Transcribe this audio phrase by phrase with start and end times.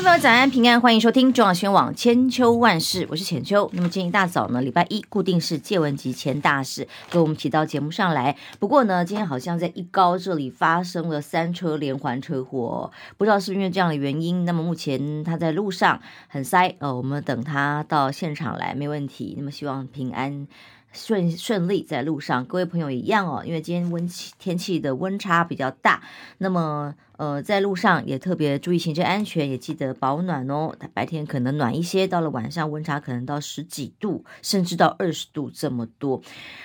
[0.00, 3.68] 众朋友，早安平安，欢迎收听中央新闻网千秋万事，我是浅秋。
[3.74, 8.34] 那么今天一大早呢，礼拜一固定是借文及前大事，跟我们提到节目上来。
[8.58, 14.46] 不过呢，今天好像在一高这里发生了三车连环车祸，不知道是不是因为这样的原因。
[14.46, 19.34] 那么目前他在路上很塞，呃，我们等他到现场来没问题。
[19.36, 20.48] 那么希望平安。
[20.92, 26.02] 顺顺利在路上，各位朋友一样哦，因为今天温气天气的温差比较大，
[26.38, 30.74] 那么呃在路上也特别注意行车安全，也记得保暖哦。
[30.92, 36.20] 白天可能暖一些，到了晚上温差可能到十几度，甚至到二十度这么多。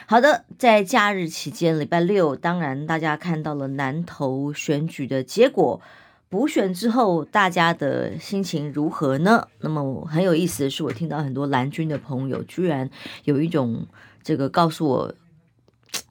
[0.08, 5.82] 好的，在假日期间，礼拜六，当然大家看到了南投选举的结果。
[6.28, 9.48] 补选之后，大家的心情如何呢？
[9.60, 12.90] 那么很有意思的是，我听到很多蓝军的朋友居然
[13.26, 13.86] 有一种
[14.26, 15.14] 这个告诉我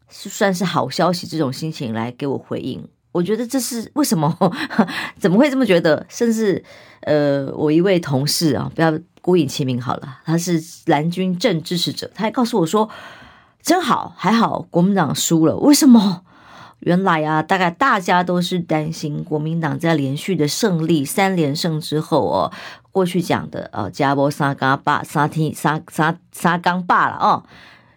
[0.08, 2.88] 是算是好消息这种心情来给我回应。
[3.10, 4.32] 我觉得这是为什么？
[5.18, 6.06] 怎么会这么觉得？
[6.08, 6.64] 甚至
[7.00, 12.88] 呃，我一位同事啊，不要孤影其名好了，他是蓝军正支持者，他还告诉我说
[13.60, 16.22] ：“真好，还好国民党输了，为什么？”
[16.80, 22.52] 原来啊，大概大家都是担心国民党在连续的胜利三连胜之后哦，
[22.92, 27.42] 过去讲的呃，加波沙嘎巴沙提沙沙沙冈罢了哦，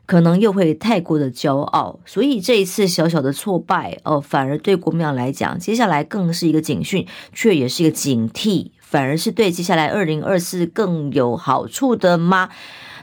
[0.07, 12.49] 可能又会太过的骄傲，所以这一次小小的挫败哦，反而对国民党来讲，接下来更是一个警讯，却也是一个警惕，反而是对接下来二零二四更有好处的吗？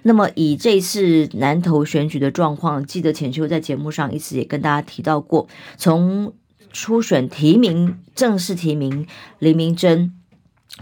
[0.03, 6.33] 那么以这次南投选举的状况，记得浅秋在节目上一直也跟大家提到过，从
[6.73, 9.07] 初选提名正式提名
[9.39, 10.11] 林明溱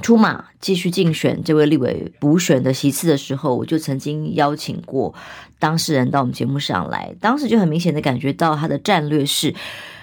[0.00, 5.14] 出马继续竞选这位立委补选的席次的时候，我就曾经邀请过
[5.58, 9.54] 当事人到我们节目上来，当时就很明显的感觉到他的战略是。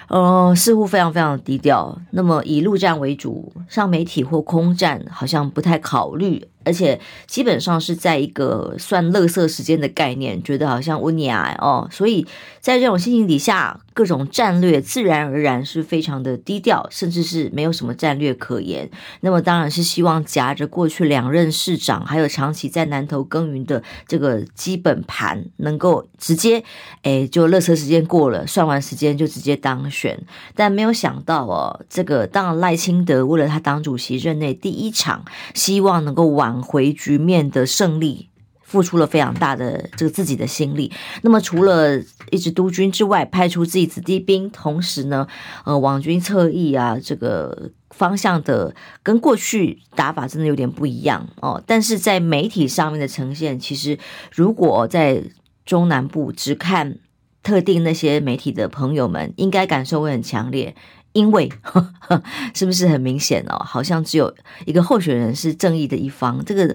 [0.10, 1.96] 呃，似乎非常非常低调。
[2.10, 11.88] 那么以陆战为主，上媒体或空战好像不太考虑，而且基本上是在一个算乐色时间的概念，觉得好像温雅哦。
[11.92, 12.28] 所以
[12.60, 18.88] 在这种心情底下，各种战略自然而然是非常的低调，甚至是没有什么战略可言。
[19.22, 26.64] 那么当然是希望夹着过去两任市长，还有长期在南投耕耘的这个基本盘，能够直接
[27.02, 30.22] 哎，就乐色时间过了，算完时间就直接当选。
[30.54, 35.26] 但没有想到哦，这个当赖清德为了他党主席任内第一场，
[35.56, 38.30] 希望能够挽回局面的胜利，
[38.62, 40.92] 付出了非常大的这个自己的心力。
[41.22, 42.00] 那么除了
[42.32, 45.28] 一直督军之外，派出自己子弟兵，同时呢，
[45.66, 51.64] 呃，网军侧翼啊，这个方向的跟过去打法真的有点不一样哦。
[51.66, 53.98] 但是在媒体上面的呈现，其实
[54.32, 55.24] 如果在
[55.66, 57.00] 中南部只看。
[57.42, 60.76] 特定那些媒体的朋友们应该感受会很强烈，
[61.20, 62.24] 因为呵呵
[62.56, 63.60] 是不是很明显哦？
[63.60, 64.34] 好像只有
[64.66, 66.74] 一个候选人是正义的一方，这个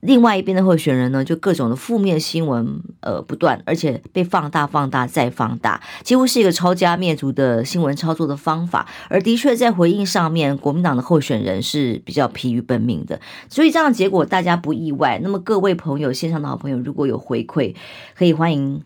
[0.00, 8.86] 另外一边的候选人呢，就各种的负面新闻呃不断，而且被放大、放大再放大，几乎是一个抄家灭族的新闻操作的方法。
[9.08, 15.18] 而的确在回应上面，国民党的候选人是比较疲于奔命的，所以这样的结果大家不意外。
[15.20, 17.74] 那么各位朋友，线上的好朋友，如果有回馈，
[18.14, 18.84] 可以欢迎。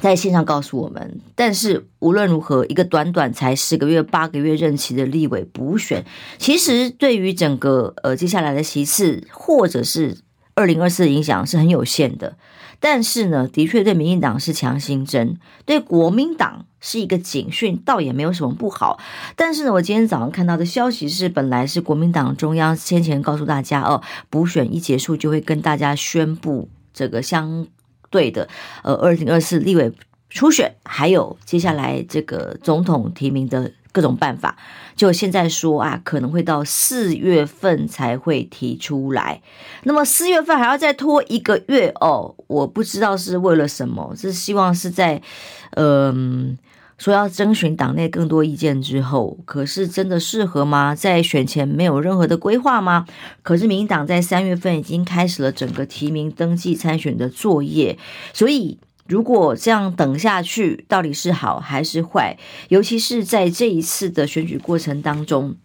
[0.00, 6.04] 在线上告诉我们，但是无论如何，一个短短才十个月、八个月任期的立委补选，
[6.38, 10.18] 其实对于整个呃接下来的席次或者是
[10.54, 12.36] 二零二四的影响是很有限的。
[12.80, 18.98] 但是呢，的确对民进党是强心针，对国民党是一个警讯，倒也没有什么不好。
[19.36, 27.68] 但是呢，我今天早上看到的消息是，本来是国民党中央先前告诉大家哦，补选一结束就会跟大家宣布这个相。
[28.12, 28.48] 对的，
[28.84, 29.90] 呃，二零二四立委
[30.30, 34.56] 初选，还有接下来这个总统提名的各种办法，
[34.94, 39.42] 就现在说啊，可能会到四月份才会提出来。
[39.82, 45.20] 那么四月份还要再拖一个月哦，我不知道是为了什么，是希望是在，
[45.72, 46.56] 嗯、
[47.02, 50.94] 说要征询党内更多意见之后，可是真的适合吗？
[50.94, 53.06] 在选前没有任何的规划吗？
[53.42, 57.98] 可是民党在三月份已经开始了整个提名登记参选的作业，
[58.32, 58.78] 所以
[59.08, 62.38] 如果这样等下去，到底是好还是坏？
[62.68, 65.56] 尤其是在这一次的选举过程当中，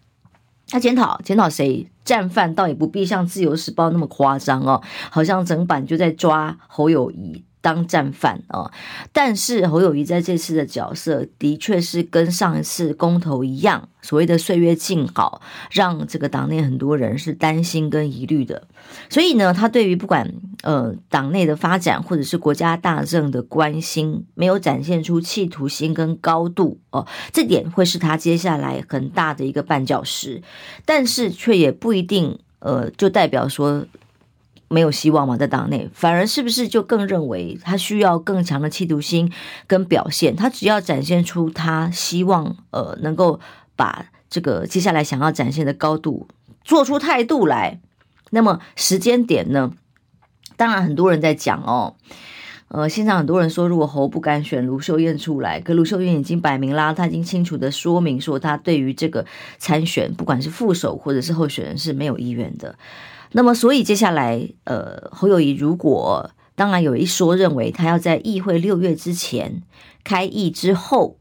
[0.66, 1.88] 他检讨检讨谁？
[2.04, 7.44] 战犯倒也不必像自由时报那么夸张哦，好像整版就在抓侯友宜。
[7.68, 8.70] 当战犯哦。
[9.12, 18.66] 但是侯友宜在这次的角色的确是跟上一次公投一样，所谓的岁月静好，让这个党内很多人是担心跟疑虑的。
[19.10, 20.32] 所以呢，他对于不管
[20.62, 30.40] 呃党内的发展或者是国家大政的关心，没有展现出企图心跟高度哦，这点会是他接下来很大的一个绊脚石。
[30.86, 33.84] 但是却也不一定呃，就代表说。
[34.68, 39.32] 没有希望嘛，在党内反而是不是就更认为他需要更强的企图心
[39.66, 40.36] 跟表现？
[40.36, 43.40] 他只要展现出他希望呃能够
[43.76, 46.28] 把这个接下来想要展现的高度
[46.62, 47.80] 做出态度来，
[48.30, 49.72] 那么时间点呢？
[50.56, 51.94] 当然很多人在讲哦，
[52.68, 59.24] 呃，现场很多人说，如果侯不敢选卢秀燕出来，可卢秀燕已经摆明啦，他已经清楚的说明说他对于这个
[59.56, 62.74] 参选，不管是副手或者是候选人是没有意愿的。
[63.32, 69.62] 那么，所以接下来，呃，侯友宜如果当然有一说认为他要在议会六月之前
[70.02, 71.18] 开议之后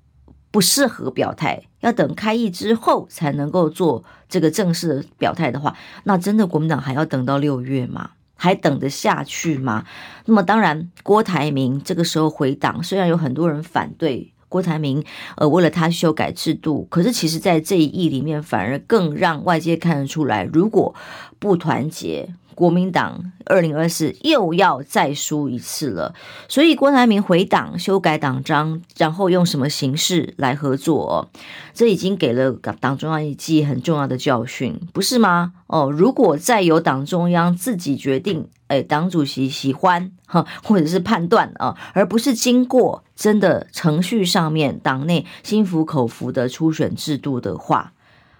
[0.49, 5.75] 不适合表态，要等开议之后才能够做这个正式表态的话，
[6.05, 8.11] 那真的国民党还要等到六月吗？
[8.35, 9.85] 还等得下去吗？
[10.25, 14.33] 那么当然，郭台铭这个时候回党，虽然有很多人反对。
[14.49, 15.03] 郭台铭，
[15.35, 20.93] 呃，为了他修改制度，可是其实，在这一役里面，反而更让外界看得出来，如果
[21.39, 22.33] 不团结。
[22.57, 26.15] 国民党二零二四又要再输一次了，
[26.47, 31.29] 所以郭台铭回党修改党章，然后用什么形式来合作？
[31.75, 35.53] 这已经给了党中央一记很重要的教训，不是吗？
[35.67, 47.93] 哦，如果再由党中央自己决定，哎，党主席喜欢哈，或者是判断啊，而不是经过真的程序上面党内心服口服的初选制度的话。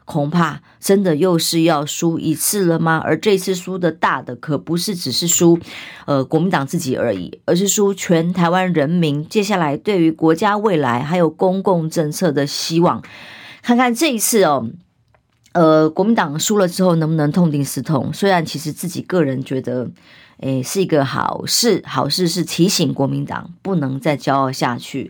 [0.06, 3.02] 恐怕真的又是要输一次了吗？
[3.04, 5.60] 而这次输的大的可不是只是输，
[6.06, 9.28] 呃，国民党自己而已，而是输全台湾人民。
[9.28, 13.04] 接下来对于国家未来还有公共政策的希望，
[13.62, 14.70] 看看这一次哦，
[15.58, 18.14] 呃，国民党输了之后能不能痛定思痛？
[18.14, 19.90] 虽然其实自己个人觉得，
[20.42, 25.10] 诶，是一个好事，好事是提醒国民党不能再骄傲下去。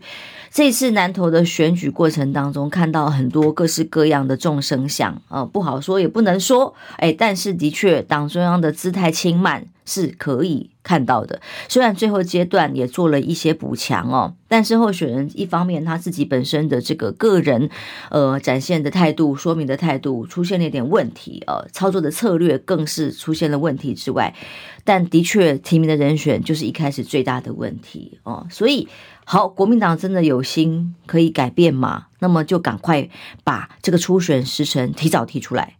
[0.58, 11.40] 这次南投的选举过程当中，看到很多各式各样的众生相啊，不好说也不能说，哎，但是的确，党中央的姿态轻慢是可以看到的。
[11.68, 17.70] 虽然最后阶段也做了一些补强哦，但是候选人一方面他自己本身的这个个人
[18.10, 24.34] 呃展现的态度、说明的态度出现了一点问题，呃，操作的策略更是出现了问题之外，
[24.82, 28.88] 但的确提名的人选就是一开始最大的问题哦，所以。
[29.30, 32.06] 好，国民党真的有心可以改变吗？
[32.20, 33.10] 那么就赶快
[33.44, 35.76] 把这个初选时程提早提出来，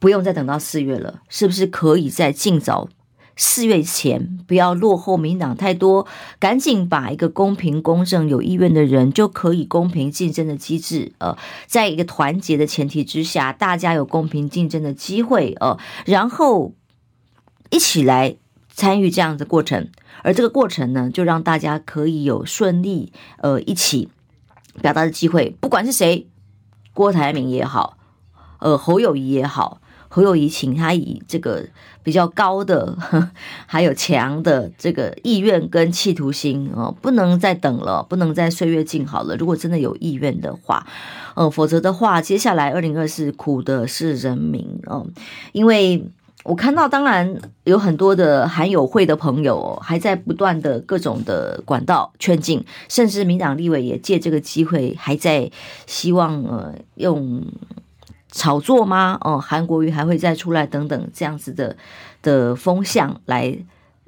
[0.00, 2.88] 不用再等到四月了，是不是可以在尽早
[3.36, 6.08] 四月前，不要落后民党太多，
[6.40, 11.38] 赶紧把一个公平、公正、有意愿的人就可以公平竞争的机制，呃，
[11.68, 16.74] 在一个团结的前提之下，大家有公平竞争的机会，呃，然后
[17.70, 18.34] 一起来
[18.72, 19.88] 参与这样的过程。
[20.22, 24.10] 而这个过程呢，就让大家可以有顺利呃一起
[24.82, 26.26] 表达的机会，不管是谁，
[26.92, 27.96] 郭台铭也好，
[28.58, 31.68] 呃侯友宜也好，侯友宜请他以这个
[32.02, 33.30] 比较高的呵
[33.64, 39.36] 还有强的这个意愿跟企图心哦，不能再等了，不能再岁月静好了。
[39.36, 40.86] 如果真的有意愿的话，
[41.34, 45.06] 呃，否则的话，接下来二零二四苦的是人民哦，
[45.52, 46.04] 因为。
[46.42, 55.50] 我看到，当然有很多的韩友会的朋友还在不断的各种的管道劝进，甚至民党立委也借这个机会还在
[55.86, 57.44] 希望呃用
[58.32, 59.18] 炒作吗？
[59.20, 61.76] 哦，韩国瑜还会再出来等等这样子的
[62.22, 63.54] 的风向来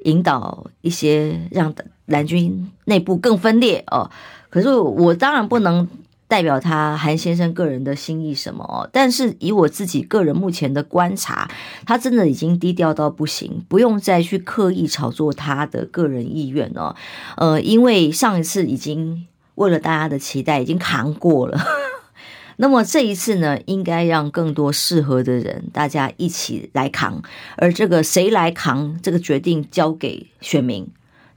[0.04, 1.74] 引导一些让
[2.06, 4.10] 蓝军内部更分裂哦。
[4.48, 5.86] 可是我当然不能。
[6.32, 8.88] 代表他韩先生个人的心意什么？
[8.90, 11.50] 但是以我自己个人目前的观察，
[11.84, 16.96] 他真的已经低调到不行，不用再去刻意炒作他的个人意愿哦。
[17.36, 21.60] 呃，因为上一次已经为了大家的期待已经扛过了，
[22.56, 27.22] 那么这一次呢，应该让更多适合的人大家一起来扛，
[27.58, 30.88] 而这个谁来扛这个决定交给选民。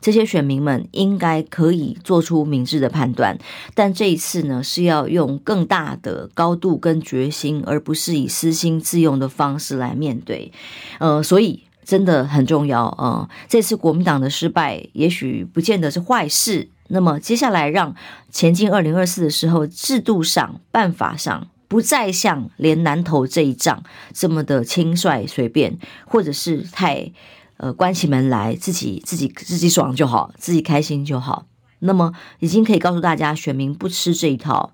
[0.02, 3.38] 这些选民们应该可以做出明智的判断，
[3.74, 10.52] 但这一次呢，是要用更大的高度跟决心，而不是以私心自用的方式来面对。
[11.00, 16.70] 呃，所以真的很重要啊，这次国民党的失败，也许不见得是坏事。
[16.90, 17.96] 那么接下来让
[18.30, 23.84] 前进二零二四的时候，制度上、办法上，不再像连南投这一仗
[24.14, 27.12] 这么的轻率随便，或者是太。
[27.58, 31.46] 呃关起门来自己自己自己爽就好，自己开心就好。
[31.80, 34.74] 那么已经可以告诉大家，选民不吃这一套。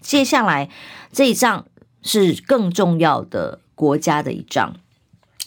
[0.00, 0.68] 接下来
[1.12, 1.66] 这一仗
[2.02, 4.76] 是更重要的国家的一仗。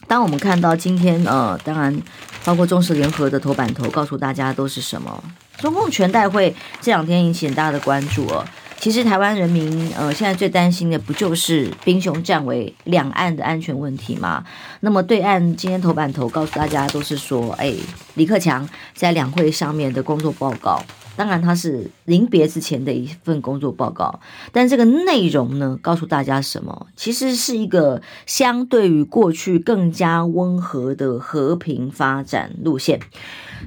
[0.08, 2.02] 当我们看到今天，呃，当然
[2.44, 5.24] 包括中时联合的头版头告诉大家都是什么？
[5.58, 8.46] 中共全代会这两天引起很大的关注哦。
[8.80, 14.46] 其实台湾人民，呃，现在最担心的不就是兵凶战危、两岸的安全问题吗？
[14.82, 17.74] 那么对岸今天头版头告诉大家都是说，哎，
[18.14, 20.82] 李克强在两会上面的工作报告。
[21.18, 24.20] 当然，他是临别之前的一份工作报告，
[24.52, 26.86] 但这个内容呢，告诉大家什么？
[26.96, 33.00] 其实是一个相对于过去更加温和的和平发展路线。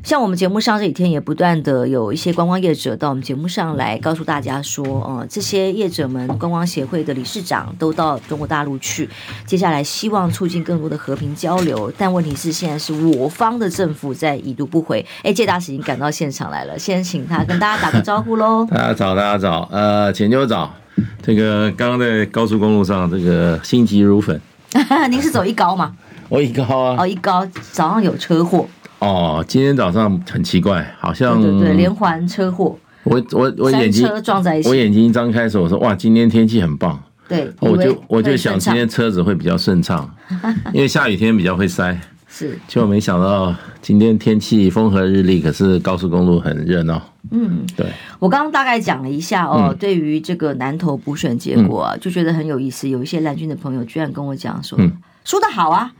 [0.02, 9.08] 像我们节目上这几天也不断的有一些观光业者到我们节目上来告诉大家说，呃，这些业者们观光协会的理事长都到中国大陆去，
[9.44, 11.92] 接下来希望促进更多的和平交流。
[11.98, 15.04] 但问题是，现在是我方的政府在已读不回。
[15.22, 18.66] 哎，介大使已经赶到现场来了，先请他跟大家打个招呼喽。
[18.70, 20.74] 大 家早，大家早，呃，浅秋早。
[21.22, 24.40] 这个刚刚在高速公路上，这个心急如焚。
[25.10, 25.94] 您是走一高吗？
[26.28, 26.96] 我一高啊。
[26.98, 28.66] 哦，一高早上有车祸。
[29.00, 32.78] 哦，今天早上很奇怪，好像对对对，连环车祸。
[33.02, 37.02] 我我我眼睛车撞在一起，我眼睛一张开的时候，我说哇，今天天气很棒。
[37.26, 40.08] 对，我就我就想今天车子会比较顺畅，
[40.74, 41.98] 因为下雨天比较会塞。
[42.28, 43.52] 是，结果没想到
[43.82, 47.02] 今天天气风和日丽，可是高速公路很热闹。
[47.30, 47.86] 嗯，对。
[48.18, 52.88] 我刚刚大概讲了一下哦，嗯、对于这个南投补选结果啊，嗯、就觉得很有意思。
[52.88, 54.92] 有一些蓝军的朋友居然跟我讲说，嗯、
[55.24, 55.90] 说的好啊。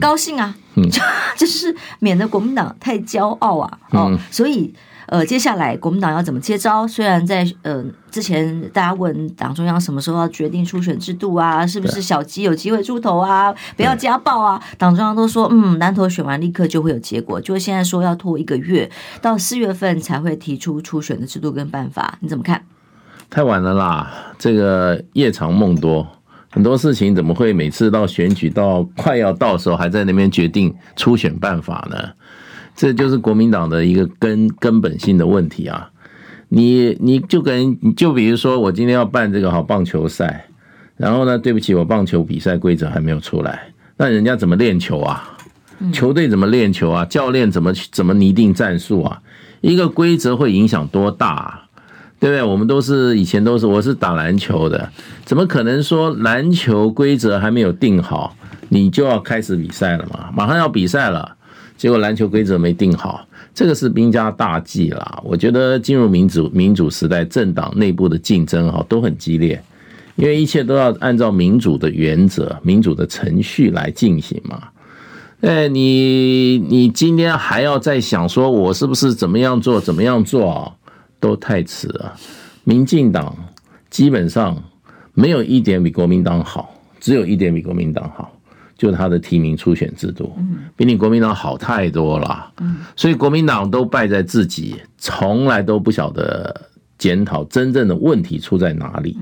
[0.00, 0.88] 高兴啊，嗯、
[1.36, 4.72] 就是免得国民党太骄傲啊，哦，嗯、所以
[5.06, 6.84] 呃，接下来国民党要怎么接招？
[6.86, 13.54] 虽然在呃之前大家问党中央什么时候要决定初选制度啊，是不是小鸡有机会出头啊？
[13.76, 14.60] 不要家暴啊！
[14.76, 18.90] 党中央都说，嗯，南投选完立刻就会有结果，就现在说要拖一个月，
[19.22, 22.64] 到四月份才会提出初选的制度跟办法，你怎么看？
[23.30, 26.06] 太晚了啦，这个夜长梦多。
[26.56, 31.98] 很多事情怎么会每次到选举到快要到时候还在那边决定初选办法呢？
[32.74, 35.90] 这就是国民党的一个根根本性的问题啊！
[36.48, 40.46] 你你就跟就比如说我今天要办这个好棒球赛，
[40.96, 45.36] 然后呢，对不起，我棒球比赛规则还没有出来，那人家怎么练球啊？
[45.92, 47.04] 球队怎么练球啊？
[47.04, 49.20] 教练怎么怎么拟定战术啊？
[49.60, 51.65] 一个规则会影响多大？
[52.18, 52.42] 对不对？
[52.42, 54.90] 我们都是以前都是，我是打篮球的，
[55.24, 58.34] 怎么可能说篮球规则还没有定好，
[58.68, 60.30] 你就要开始比赛了嘛？
[60.34, 61.36] 马上要比赛了，
[61.76, 65.20] 结果篮球规则没定好，这个是兵家大忌啦。
[65.22, 69.62] 我觉得进入民主民主时代，政党内部的竞争哈都很激烈，
[70.16, 74.62] 因为一切都要按照民主的原则、民主的程序来进行嘛。
[75.42, 80.72] 哎，你你今天还要再想说我是不是怎么样做，怎么样做啊？
[81.18, 82.14] 都太迟了，
[82.64, 83.36] 民进党
[83.90, 84.62] 基本上
[85.14, 88.36] 没有一点比国民党好，只有一点比国民党好，
[88.76, 90.36] 就是他的提名初选制度，
[90.76, 92.52] 比你国民党好太多了。
[92.94, 96.68] 所以国民党都败在自己，从来都不晓得
[96.98, 99.16] 检讨真正的问题出在哪里。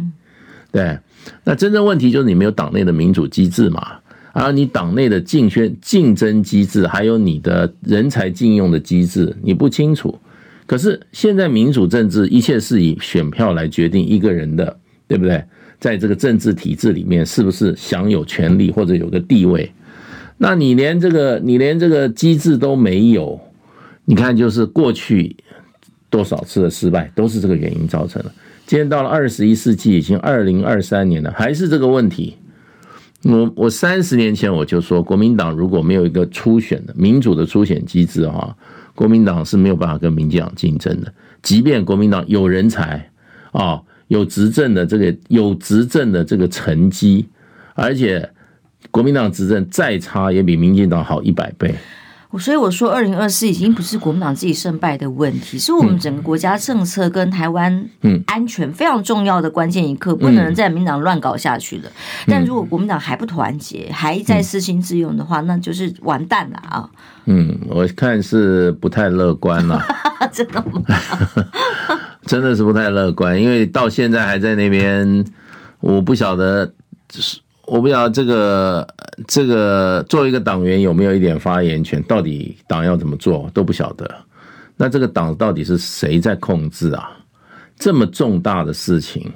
[0.73, 0.99] 对，
[1.45, 3.99] 那真正问题就是你没有党内的民主机制嘛，
[4.33, 10.19] 而你党内的竞选竞争机制，还有你的人才禁用的机制，你不清楚。
[10.66, 15.44] 可是现在民主政治一切是以选票来决定一个人的，对不对？
[15.78, 19.71] 在这个政治体制里面，是不是享有权利或者有个地位？
[20.38, 23.38] 那你连这个你连这个机制都没有，
[24.06, 25.37] 你看就是过去
[26.09, 28.33] 多少次的失败都是这个原因造成的。
[28.66, 32.38] 今天到了二十一世纪，已经二零二三年了，还是这个问题。
[33.25, 38.56] 我我三十年前我就说，国民党如果没有一个初选的民主的初选机制哈。
[38.95, 43.11] 国民党是没有办法跟民进党竞争的，即便国民党有人才
[43.53, 47.29] 啊，有执政的这个有执政的这个成绩，
[47.75, 48.31] 而且
[48.91, 51.75] 国民党执政再差也比民进党好一百倍。
[52.38, 57.88] 所以我说，二零二四已经不是国民党自己胜败的问题，是我们整个国家政策跟台湾
[58.26, 61.91] 安全非常重要的关键一刻，不能在民党乱搞下去了。
[62.26, 66.91] 但如果国民党还不团结，还在私心自用的话，那就是完蛋了啊！
[67.26, 69.81] 嗯，我看是不太乐观了。
[70.33, 70.83] 真的吗？
[72.26, 75.25] 真的是不太乐观，因为到现在还在那边，
[75.81, 76.73] 我不晓得
[77.14, 77.38] 是。
[77.66, 78.87] 我不知道这个
[79.26, 82.02] 这个作为一个党员有没有一点发言权？
[82.04, 84.09] 到底党要怎么做都不晓得。
[84.76, 87.11] 那这个党到底是谁在控制啊？
[87.76, 89.33] 这么重大的事情，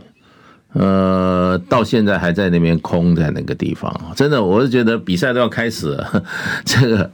[0.72, 6.24] 呃，到现在还在那边空在那个地方，真的，我是觉得比赛都要开始了，
[6.64, 7.10] 这个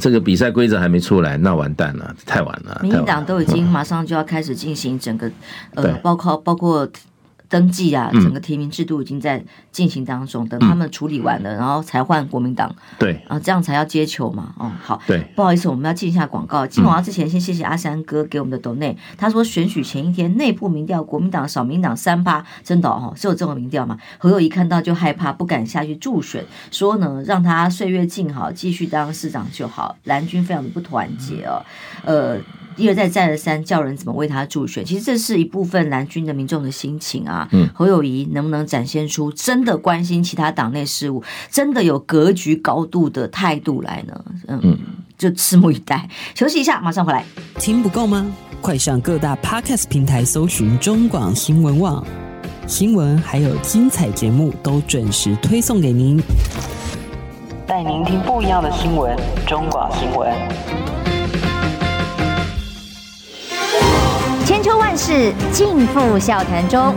[0.00, 2.78] 这个比赛规则还没出来，那完蛋了，太晚了。
[2.82, 5.30] 民进党都已经 马上就要开始进行整个，
[5.74, 6.88] 呃，包括包括。
[7.48, 12.74] 登记啊，整个提名制度已经在进行当中，嗯、等他们处理完了，然后才换国民党。
[12.98, 14.54] 对，啊，这样才要接球嘛。
[14.58, 15.00] 哦，好。
[15.06, 16.66] 对，不好意思，我们要进一下广告。
[16.66, 18.96] 进广告之前，先谢谢阿三哥给我们的抖内。
[19.16, 23.96] 他说选举前一天内部民调，国民党少民党三八，真的哦，是有这种民调吗？
[24.18, 29.96] 何友一看到就害怕，不敢下去助选，说呢，让他岁月静好，继续当市长就好。
[30.04, 31.62] 蓝军非常的不团结哦，
[32.04, 32.38] 呃。
[32.76, 34.84] 一而再，再而三叫人怎么为他助选？
[34.84, 37.48] 其实这是一部分蓝军的民众的心情啊。
[37.52, 44.24] 嗯，侯友宜能不能展现出真的关心其他党内事务，真的有格局高度的态度来呢？
[44.48, 44.78] 嗯，
[45.16, 46.08] 就拭目以待。
[46.34, 47.24] 休息一下，马上回来。
[47.58, 48.26] 听不够吗？
[48.60, 52.04] 快上各大 Podcast 平台搜寻中广新闻网
[52.66, 56.20] 新闻，还有精彩节目都准时推送给您，
[57.66, 59.16] 带您听不一样的新闻。
[59.46, 61.15] 中广新闻。
[64.46, 66.94] 千秋万世尽付笑谈中，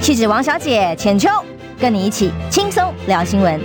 [0.00, 1.28] 气质王小姐浅秋，
[1.80, 3.60] 跟你一起轻松聊新闻。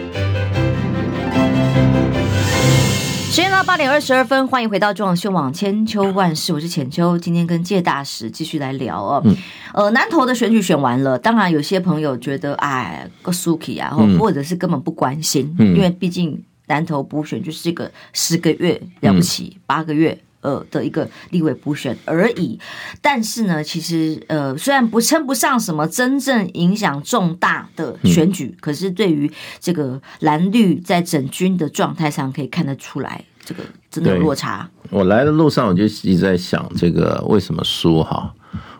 [3.29, 9.21] 时间到八点二十二分，欢迎回到中广新闻网千秋万世，我是浅秋，今天跟介大使继续来聊哦。
[9.23, 9.37] 嗯、
[9.75, 20.17] 呃，南投的选举选完了，当然有些朋友觉得哎，个 Suki 啊，或或者是根本不关心，嗯、因为毕竟南投补选就是一个十个月了不起，八、嗯、个月。
[20.41, 22.59] 呃的一个立委补选而已，
[23.01, 34.69] 但是呢，其实呃虽然不称不上什么真正影响重大的选举，嗯、可是对于这个蓝绿在整军的状态上可以看得出来，这个真的有落差。
[34.89, 38.33] 我来的路上我就一直在想，这个为什么输哈？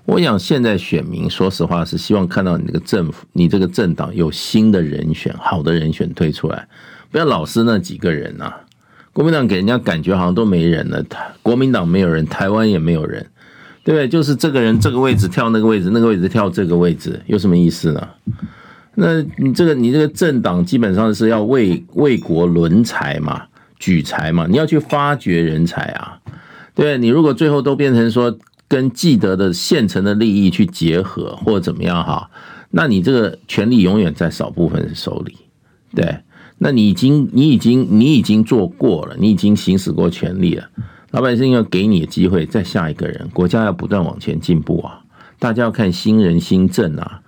[0.05, 6.67] 我想现在选民说实话是希望看到你这个政府，你这个政党有新的人选，好的人选推出来，
[7.11, 8.61] 不要老是那几个人呐、啊。
[9.13, 11.03] 国民党给人家感觉好像都没人了，
[11.43, 13.25] 国民党没有人，台湾也没有人，
[13.83, 14.07] 对不对？
[14.07, 18.07] 就是这个人这个位置跳那个位置，那个位置跳这个位置，有什么意思呢？
[18.95, 23.43] 那你这个你这个政党基本上是要为为国轮才嘛，
[23.77, 26.17] 举才嘛，你要去发掘人才啊，
[26.73, 28.37] 对，你如果最后都变成说
[28.69, 32.29] 跟既得的现成的利益去结合或者怎么样哈，
[32.69, 35.35] 那你这个权力永远在少部分人手里，
[35.93, 36.19] 对。
[36.63, 40.69] 那你已经，你已经，你已经做过了，你已经行使过权利了。
[41.09, 45.01] 老百姓要给你的机会，再下一个人，国家要不断往前进步啊！
[45.39, 47.19] 大家要看新人新政啊。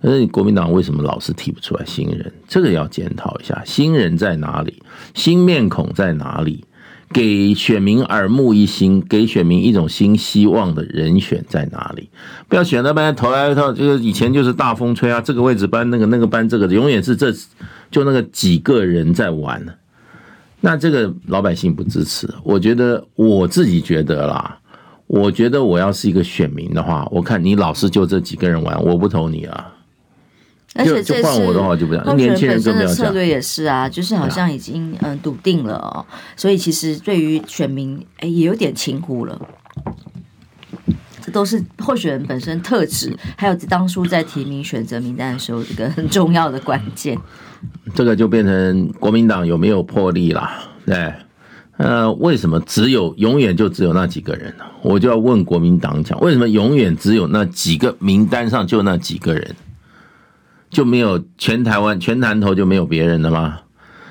[0.00, 2.32] 可是国民党为什么老是提不出来新人？
[2.48, 4.82] 这个要检讨一下，新人在哪里？
[5.12, 6.64] 新面孔在哪里？
[7.12, 12.10] 给选民耳目一新，给选民一种新希望的人选在哪里？
[12.48, 17.32] 不要选那边投来投，这个以前就是大风吹啊，这个位置搬那个，那个搬这个，永远是这。
[17.90, 19.64] 就那个几个人在玩，
[20.60, 22.28] 那这个老百姓不支持。
[22.42, 24.58] 我觉得我自己觉得啦，
[25.06, 29.72] 我觉得我要是一个选民的话，我看你老是就这几个人玩，我不投你啊。
[30.78, 32.94] 而且这换我的话就不讲，年轻人更不要讲。
[32.94, 39.40] 策略也是啊，就是好像已经嗯笃定了哦，所以其实对于选民哎也有点轻忽了。
[41.20, 47.18] 这都是候选人本身特质，还有当初在提名选择名单的时候，一个很重要的关键。
[47.94, 50.62] 这个就变成国民党有没有魄力啦？
[50.86, 51.12] 对，
[51.76, 54.64] 呃，为什么只有永远就只有那几个人呢？
[54.80, 59.56] 我就要问国民党讲，为什么永远只有那几个名单上就那几个人，
[60.70, 63.60] 就没有全台湾全南投就没有别人了吗？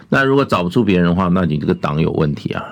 [0.09, 2.63] 那如果找不出别人的话，那你这个党有问题啊！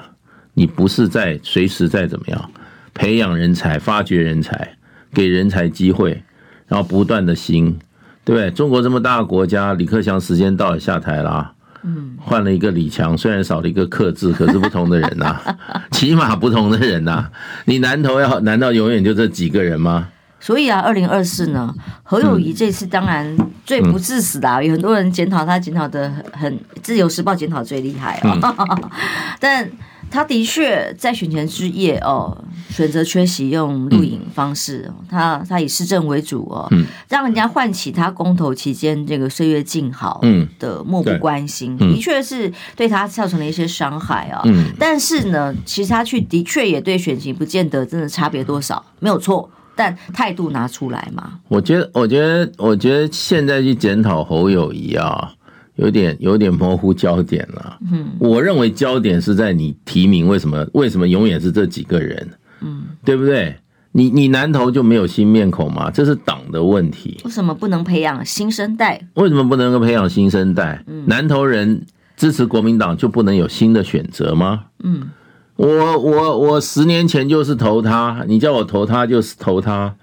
[0.53, 2.49] 你不是在随时在怎么样？
[2.93, 4.77] 培养人才，发掘人才，
[5.13, 6.23] 给人才机会，
[6.67, 7.77] 然后不断的新，
[8.23, 8.49] 对不对？
[8.51, 11.51] 中国这么大的国家，李克强时间到了下台了，啊
[11.83, 17.31] 嗯，换了一个李强，虽然少了一个克制，可是不同的人呐、啊， 起码不同的人呐、啊。
[17.65, 20.07] 你南投要难道永远就这几个人吗？
[20.39, 28.89] 所以啊，二零二四呢，何友谊这次当然最不致死的、有很多人检讨他检讨的很，自由时报检讨最厉害哦，嗯、
[29.39, 29.69] 但。
[30.11, 32.37] 他的确在选前之夜哦，
[32.69, 40.21] 选择缺席用录影方式，嗯、他他以市政为主哦，嗯、让人家唤起他公投期间这个岁月静好
[40.59, 44.41] 的漠不关心，嗯、的确是对他造成了一些伤害啊、哦。
[44.45, 49.49] 嗯、但是呢，其实他去的确也对选情不见得真的差别多少，没有错。
[49.75, 51.39] 但态度拿出来嘛？
[51.47, 55.31] 我觉得，我觉得，我觉得现在去检讨侯友谊啊。
[55.75, 57.77] 有点有点模糊焦点了。
[57.91, 62.25] 嗯，我认为焦点是在你提名为什么为什么永远是这几个人？
[62.61, 63.53] 嗯，对不对？
[63.91, 65.91] 你你南投就没有新面孔吗？
[65.91, 67.19] 这是党的问题。
[67.25, 69.05] 为什么不能培养新生代？
[69.15, 70.81] 为什么不能够培养新生代？
[70.88, 71.85] 嗯，南投人
[72.15, 74.67] 支持国民党就不能有新的选择吗？
[74.81, 75.09] 嗯，
[75.55, 79.95] 我我我十年前就是投他，你叫我投他就是投他，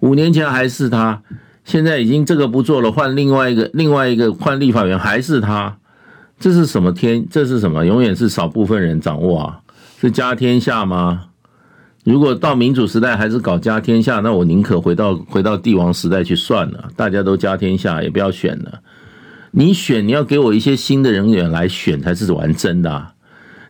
[0.00, 1.22] 五年前还是他，
[1.64, 5.78] 现在已经这个不做了，换另外一个另外一个换立法院还是他，
[6.40, 7.26] 这是什么天？
[7.30, 7.86] 这是什么？
[7.86, 9.60] 永远是少部分人掌握啊？
[10.00, 11.26] 是家天下吗？
[12.04, 16.88] 如果到民主时代还是搞家天下，那我宁可回到回到帝王时代去算了。
[16.96, 18.80] 大家都家天下，也不要选了。
[19.50, 23.12] 你选，你要给我一些新的人员来选才是玩真的啊。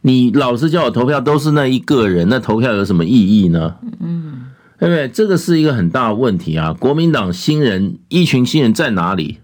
[0.03, 3.77] 你老是叫我投票，都是那一个人，那投票有什么意义呢？
[4.01, 4.47] 嗯，
[4.79, 5.09] 对不对？
[5.09, 6.73] 这个是一个很大的问题啊。
[6.73, 9.39] 国民党新人一群新人在哪里？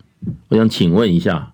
[0.49, 1.53] 我想请问一下，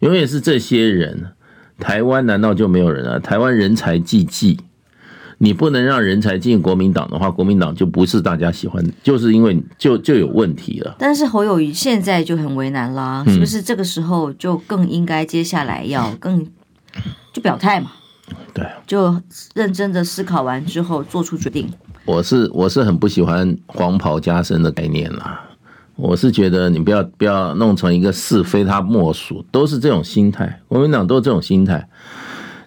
[0.00, 1.32] 永远是这些人。
[1.78, 3.18] 台湾难道就没有人啊？
[3.20, 4.58] 台湾人才济济。
[5.40, 10.96] 你不能让人才进国民党的话，国民党就不是大家喜欢的，就是因为就就有问题了。
[10.98, 13.62] 但是侯友谊现在就很为难啦，是不是？
[13.62, 16.44] 这个时候就更应该接下来要更
[17.32, 17.92] 就表态嘛？
[18.52, 19.20] 对，就
[19.54, 21.68] 认真的思考完之后做出决定。
[22.04, 25.40] 我是我是很不喜欢黄袍加身的概念啦，
[25.96, 31.88] 我是觉得你不要不要弄成一个是非他莫属，都是这种心态，国民党都是这种心态。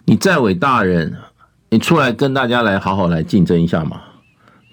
[0.04, 1.16] 你再伟大人。
[1.70, 4.02] 你出来跟大家来好好来竞争一下嘛，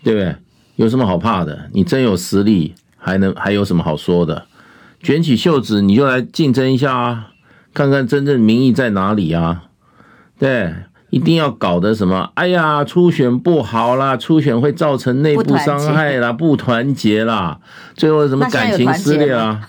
[0.04, 0.36] 对不对？
[0.75, 1.58] 有什么好怕的？
[1.71, 4.47] 你真有实力，还能还有什么好说的？
[5.02, 7.28] 卷起袖子你就来竞争一下啊，
[7.73, 9.69] 看看真正民意在哪里啊？
[10.39, 10.73] 对，
[11.12, 12.32] 一定要搞得什么？
[12.36, 17.60] 哎呀，初选不好啦，初选会造成内部伤害啦，不团结啦，
[17.93, 19.62] 最后什么感情撕裂啊？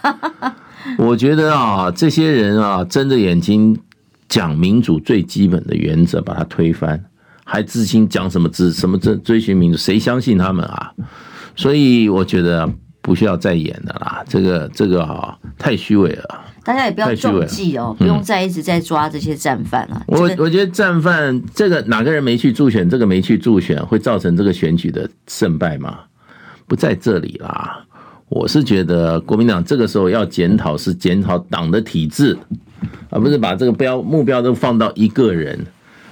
[0.97, 3.79] 我觉得啊，这些人啊，睁着眼睛
[4.29, 7.05] 讲民主最基本的原则，把它推翻。
[7.45, 10.93] 还自信讲什么追什么追追寻民主，谁相信他们啊？
[11.57, 16.41] 所以我觉得不需要再演的啦，这个这个啊太虚伪了。
[16.65, 20.03] 大家也不要中计哦，不用再一直在抓这些战犯了。
[20.07, 26.01] 我我觉得战犯这个哪个人没去助选，这个没去助选，会造成这个选举的胜败吗？
[26.67, 27.85] 不在这里啦。
[28.29, 32.39] 我是觉得国民党这个时候要检讨，是检讨党的体制，
[33.09, 35.67] 而不是把这个标目标都放到一个人。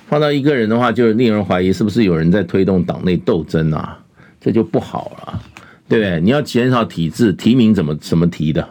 [0.09, 3.99] 放到一个人的话，就令人怀疑是不是有人在推动党内斗争啊？
[4.41, 5.43] 这就不好了，
[5.87, 6.21] 对不对？
[6.23, 8.67] 你要减少体制，提名怎么怎么提的，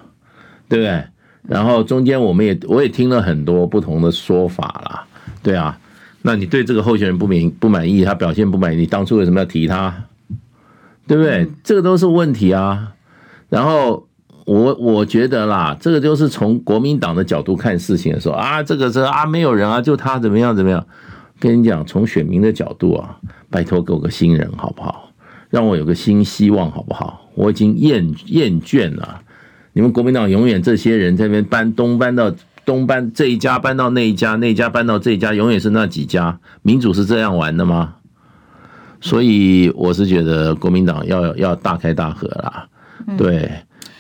[0.67, 1.03] 对不对？
[1.47, 5.05] 然后中间我们也我也听了很多不同的说法啦，
[5.41, 5.79] 对啊。
[6.23, 10.03] 那你对这个候选人不满不满意，他表现不满意，你当初为什么要提他？
[11.07, 11.47] 对不对？
[11.63, 12.91] 这个都是问题啊。
[13.47, 14.05] 然后
[14.45, 20.85] 我我觉得啦，这个就是从国民党的角度看事情的时候啊，这个是啊，没有人啊，就他怎么样怎么样。
[21.39, 23.17] 跟你讲，从选民的角度啊，
[23.49, 25.11] 拜托给我个新人好不好？
[25.49, 27.29] 让我有个新希望好不好？
[27.35, 29.21] 我已经厌厌倦了，
[29.77, 32.33] 你们国民党永远这些人这边搬东搬到
[32.65, 36.39] 东搬这一家搬到那一家，那一家搬到这一家，永远是那几家。
[36.63, 37.93] 民主是这样玩的吗？
[38.99, 42.67] 所以我是觉得国民党要要大开大合啦。
[43.19, 43.51] 对，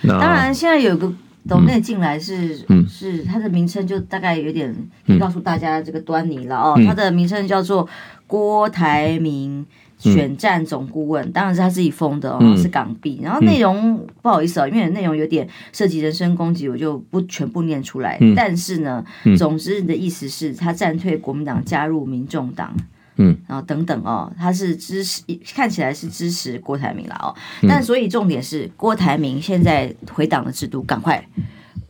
[0.01, 1.13] 那当然现在有个。
[1.49, 4.75] 董内进来是、嗯、是它的名称就大概有点
[5.17, 7.87] 告诉大家这个端倪了哦，它的名称叫做
[8.27, 9.65] 郭台铭
[9.97, 13.19] 选战总顾问，当然是他自己封的哦，是港币。
[13.23, 18.19] 然后内容不好意思啊，因为内容有点涉及人身攻击，我就不全部念出来。
[18.35, 19.03] 但是呢，
[19.37, 22.75] 总之你的意思是他战退国民党，加入民众党。
[23.19, 25.23] 嗯，然后等等哦，他是支持，
[25.55, 27.33] 看起来是支持郭台铭了哦。
[27.67, 31.27] 但所以重点是郭台铭现在回党的制度，赶快，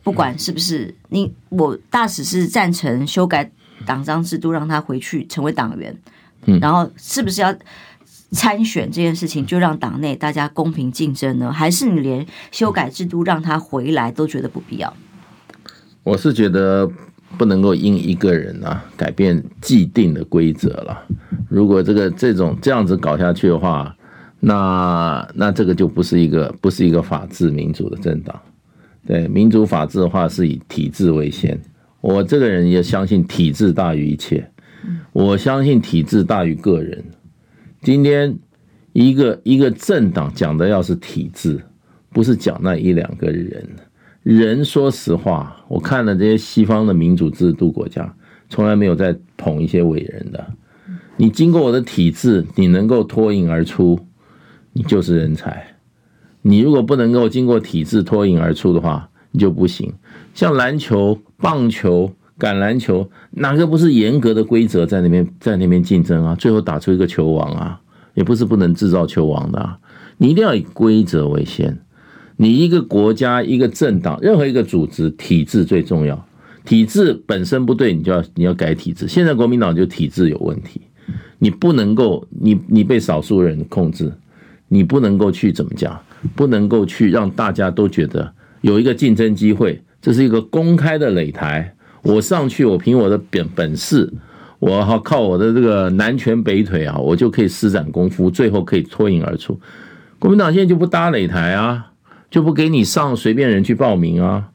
[0.02, 3.50] 不管是不是你，我大使是赞成修改
[3.84, 5.94] 党章制度，让他回去成为党员。
[6.46, 7.54] 嗯，然后是不是要
[8.30, 11.52] 参选这件事情，就让党内大家公平竞争呢？
[11.52, 14.94] 还是你连修改制度让他回来都觉得不必要？
[16.02, 16.90] 我是觉得。
[17.36, 21.04] 不能够因一个人啊改变既定的规则了。
[21.46, 23.94] 如果这个这种这样子搞下去的话，
[24.40, 28.40] 那那这个就不是一个不是一个法治民主的政党。
[29.06, 31.60] 对，民主法治的话是以体制为先。
[32.00, 34.50] 我这个人也相信体制大于一切，
[35.12, 37.04] 我相信体制大于个人。
[37.82, 38.36] 今天
[38.92, 41.60] 一个一个政党讲的要是体制，
[42.10, 43.68] 不是讲那一两个人。
[44.22, 48.14] 人说实话，我看了这些西方的民主制度国家，
[48.48, 50.44] 从来没有在捧一些伟人的。
[51.16, 53.98] 你经过我的体制，你能够脱颖而出，
[54.72, 55.74] 你就是人才。
[56.42, 59.92] 你如果不能够经过体制脱颖而出的话，你就不行。
[60.34, 66.34] 像篮球、棒球、橄榄球，哪个不是严格的规则在那边在那边竞争啊？
[66.36, 67.80] 最后打出一个球王啊，
[68.14, 69.78] 也不是不能制造球王的啊。
[70.18, 71.78] 你一定要以规则为先。
[72.36, 76.24] 你一个国家、一个政党、任何一个组织，体制最重要。
[76.64, 79.08] 体制本身不对，你就要你要改体制。
[79.08, 80.80] 现在国民党就体制有问题，
[81.38, 84.12] 你不能够，你你被少数人控制，
[84.68, 85.98] 你不能够去怎么讲，
[86.36, 91.74] 不能够去让大家都觉得有一个竞争机会，这是一个公开的擂台。
[92.02, 94.12] 我上去，我凭我的本本事，
[94.58, 99.58] 我好靠我的这个南拳北腿啊，我就可以施展功夫，最后可以脱颖而出。
[100.18, 101.84] 国民党现在就不搭擂台啊。
[102.30, 104.50] 就不给你上随便人去报名啊，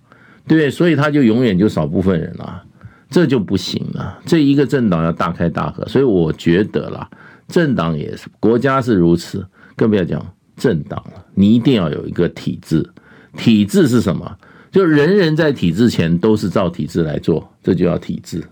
[0.47, 0.69] 对不对？
[0.69, 2.62] 所以他就永远就少部分人了，
[3.10, 4.19] 这就不行了。
[4.27, 7.10] 这一个政党要大开大合，所以我觉得啦，
[7.47, 9.43] 政党也是，国家是如此，
[9.75, 10.23] 更不要讲
[10.56, 11.25] 政党了。
[11.34, 12.88] 你一定要有一个体制，
[13.36, 14.38] 体制是什么？
[14.74, 18.44] 就人人在体制前都是照体制来做，这就叫体制。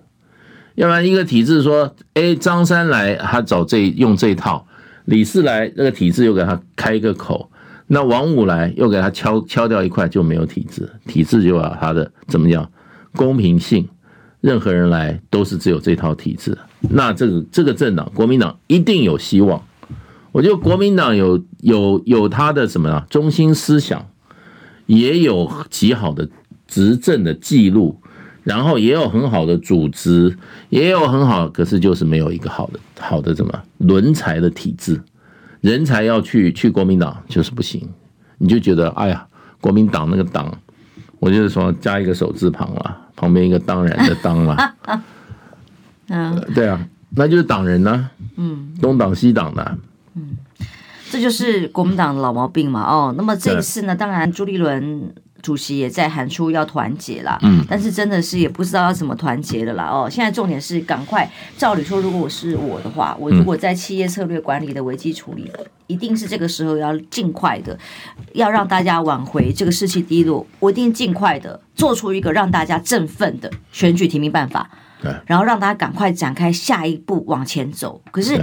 [0.75, 4.67] 要不然一个体制说，哎，张三来他找这用这套，
[5.05, 7.49] 李四来那个体制又给他开一个口。
[7.87, 12.71] 那王五来又给他敲敲掉一块，就没有体制，体制就要他的怎么讲
[13.15, 13.89] 公平性，
[14.41, 16.55] 任何人来都是只有这套体制。
[16.81, 19.61] 那这个这个政党国民党一定有希望。
[20.31, 24.07] 我觉得国民党有有有他的什么啊中心思想，
[24.85, 26.27] 也有极好的
[26.67, 27.99] 执政的记录，
[28.43, 30.37] 然后也有很好的组织，
[30.69, 35.01] 也有很好，可是就是没有一个好的好的什么人才的体制。
[35.61, 37.87] 人才要去去国民党就是不行，
[38.39, 39.27] 你就觉得哎呀，
[39.59, 40.51] 国民党那个党，
[41.19, 44.73] 我就是说加一个手字旁了，旁边一个当然的当了，
[46.09, 49.77] 嗯，对啊，那就是党人呢，嗯，东党西党的，
[50.15, 50.35] 嗯，
[51.11, 55.13] 这就是国民党的老毛病嘛，哦，那么这一次呢，当然朱立伦。
[55.41, 60.07] 主席也在喊出要团结啦，嗯，但是真的是也不知道要怎么团结的啦哦。
[60.07, 65.51] 现在重点是赶快，照理说，如果我是我的话，我如果在企业策略管理的危机处理，
[65.87, 67.75] 一定是这个时候要尽快的，
[68.33, 74.69] 要让大家挽回这个士气低落，我一定尽快的做出一个让大家振奋的选举提名办法，
[75.01, 77.99] 对，然后让大家赶快展开下一步往前走。
[78.11, 78.39] 可是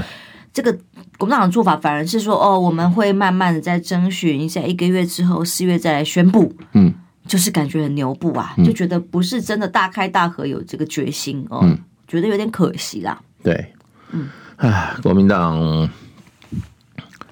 [0.59, 0.77] 这个
[1.17, 6.53] 国民党的做法反而是说，哦，我们会慢慢的再征询，在一个月之后，四月再来宣布。
[6.73, 6.93] 嗯，
[7.29, 13.17] 就是感觉很牛步啊，就觉得不是真的大开大合有这个决心哦，嗯、觉得有点可惜啦。
[13.41, 13.73] 对，
[14.11, 15.89] 嗯，唉，国民党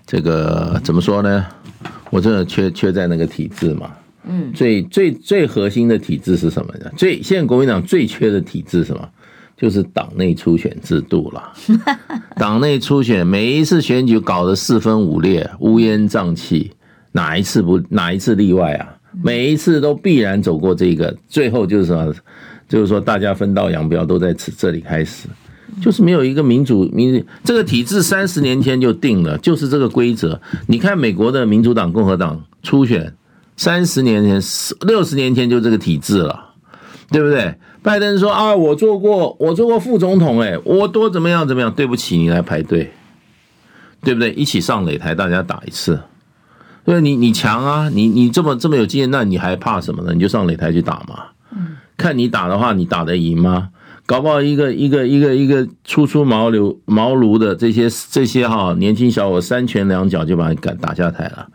[0.07, 1.45] 这个怎么说呢？
[2.11, 3.91] 我真的缺缺在那个体制嘛。
[4.23, 6.89] 嗯，最最最核心的体制是什么呢？
[6.97, 9.09] 最现在国民党最缺的体制是什么？
[9.57, 11.53] 就是党内初选制度了，
[12.37, 16.73] 党内初选每一次选举搞得四分五裂、乌烟瘴气，
[17.13, 18.95] 哪一次不哪一次例外啊？
[19.23, 22.15] 每一次都必然走过这个，最后就是什么？
[22.69, 25.27] 就是说大家分道扬镳，都在此这里开始，
[25.81, 30.39] 就是没有一个民主民这个体制，三十年前就定了，就是这个规则。
[30.67, 33.15] 你看美国的民主党、共和党初选，
[33.57, 34.43] 三十年前、
[34.87, 36.51] 六十年前就这个体制了，
[37.11, 37.55] 对不对？
[37.87, 41.73] 拜登说啊，我做过，我做过副总统，哎，我多怎么样怎么样？
[41.73, 42.91] 对不起，你来排队，
[44.03, 44.33] 对不对？
[44.33, 46.01] 一起上擂台，大家打一次。
[46.85, 50.13] 对，你你强啊，你你这么这么有经验，那你还怕什么呢？
[50.13, 51.27] 你就上擂台去打嘛。
[51.53, 53.69] 嗯，看你打的话，你打得赢吗？
[54.05, 61.47] 搞不好一个一个一个一个初出茅庐茅庐的这些这些哈年轻小伙，三拳两脚就把你赶打下台了。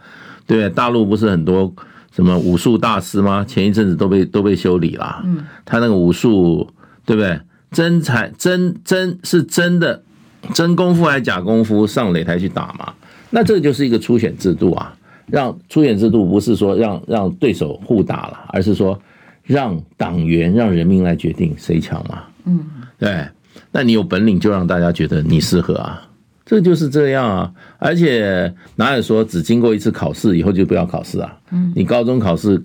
[0.48, 1.74] 对，大陆不是很多。
[2.12, 3.44] 什么武术大师吗？
[3.46, 5.22] 前一阵子都被都被修理了。
[5.26, 6.68] 嗯，他那个武术，
[7.06, 7.40] 对不对？
[7.72, 10.04] 真才真真是真的
[10.54, 11.88] 真功夫还是假功夫？
[11.88, 12.94] 上擂台去打嘛？
[13.30, 14.94] 那这个就是一个初选制度啊。
[15.28, 19.00] 让初选制度不是说让让对手互打了，而是说
[19.44, 22.24] 让党员让人民来决定谁强嘛。
[22.44, 22.60] 嗯，
[22.98, 23.26] 对。
[23.72, 26.02] 那你有本领就让大家觉得你适合啊。
[26.52, 31.38] 这就是这样啊，而且哪有说只经过一次考试以后就不要考试啊？
[31.50, 32.62] 嗯，你高中考试，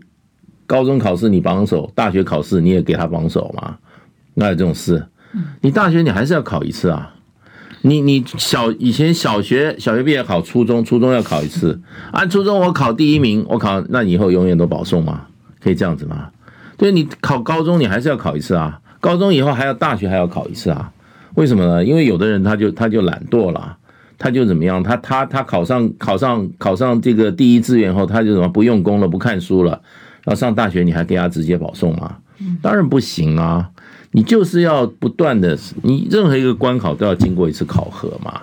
[0.67, 3.77] 高中考试你榜首，大学考试你也给他榜首吗？
[4.35, 5.07] 哪有这种事？
[5.61, 7.15] 你大学你还是要考一次啊？
[7.83, 15.27] 你你小以前小学小学毕业考初中，初中要考一次，按初中我考第一名，我考那你以后永远都保送吗？
[15.63, 16.31] 可以这样子吗？
[16.77, 18.81] 对，你考高中你还是要考一次啊？
[18.99, 20.91] 高中以后还要大学还要考一次啊？
[21.37, 21.85] 为什么呢？
[21.85, 23.77] 因为有的人他就他就懒惰了，
[24.19, 24.83] 他就怎么样？
[24.83, 29.73] 他他他考上考上考上这个第一志愿后，他就什么不用功了，不看书了，
[30.25, 32.17] 然后上大学你还给他直接保送吗？
[32.61, 33.71] 当然不行啊！
[34.13, 38.43] 你就是要不断的，你任何一个关考都要经过一次考核嘛。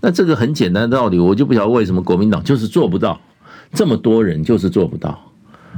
[0.00, 3.20] 那这个很简单的道理，我就不晓得为什么国民党就是做不到，
[3.72, 5.32] 这么多人就是做不到，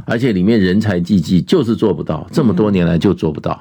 [0.07, 3.61] 而且里面人才济济就是做不到，这么多年来就做不到。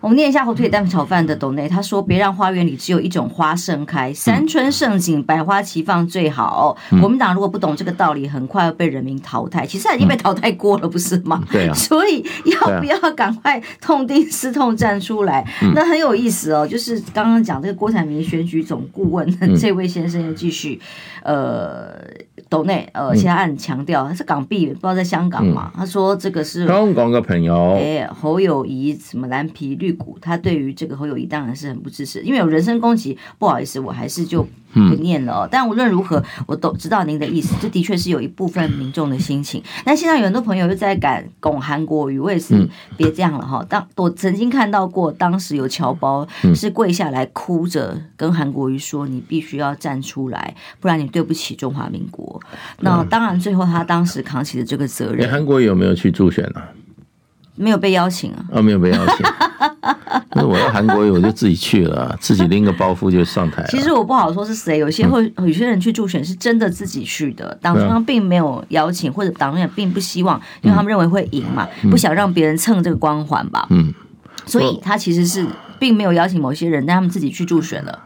[0.00, 6.74] 我们念一下火腿蛋炒饭的斗内，他说：“别让花园里只有一种花盛开，山春盛景，百花齐放最好。
[7.00, 9.66] 国民党如果不懂这个道理，很快要被人民淘汰。
[9.66, 11.44] 其实他已经被淘汰过了，不是吗？
[11.52, 11.74] 对啊。
[11.74, 15.46] 所以要不要赶快痛定思痛站出来？
[15.74, 16.66] 那很有意思哦。
[16.66, 20.80] 就是刚刚讲这个郭台铭选举总顾问这位先生又继续
[21.22, 21.92] 呃
[22.48, 25.70] 斗内呃，其他案强调他是港币，不知道在香港嘛？
[25.76, 29.89] 他说这个是香港的朋友，哎，侯友谊什么蓝皮绿。”
[30.20, 35.48] 他对于这个侯友谊当然是很不支持，因为有人身攻击，不好意思，我还是就不念了哦。
[35.50, 39.62] 但无论如何，我都知道您的意思，这的确是有一部分民众的心情。
[39.84, 43.64] 那现在有很多朋友又在敢拱韩国瑜，我也是别这样了哈。
[43.68, 52.40] 当我曾经看到过，当时有侨胞是跪下来哭着跟韩国瑜说：“你必须要站出来，不然你对不起中华民国。”
[52.80, 55.30] 那当然，最后他当时扛起了这个责任。
[55.30, 56.62] 韩国瑜有没有去助选呢？
[57.60, 58.44] 没有被邀请啊！
[58.54, 59.26] 啊，没有被邀请。
[60.34, 63.68] 那我要韩国，我就自己去了，自己拎个包袱就上台了。
[63.68, 73.66] 其实我不好说是谁，有些会有些人去助选是真的自己去的，党中央并没有邀请，或者党中央并不希望，因为他们认为会赢嘛，不想让别人蹭这个光环吧。
[73.70, 73.92] 嗯，
[74.46, 75.44] 所以他其实是
[75.78, 77.98] 并没有邀请某些人，但他们自己去助选了。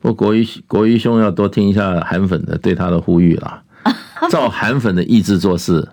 [0.00, 3.62] 不过国瑜国瑜兄要多听一下韩粉的对他的呼吁啦，
[4.30, 5.88] 照韩粉的意志做事。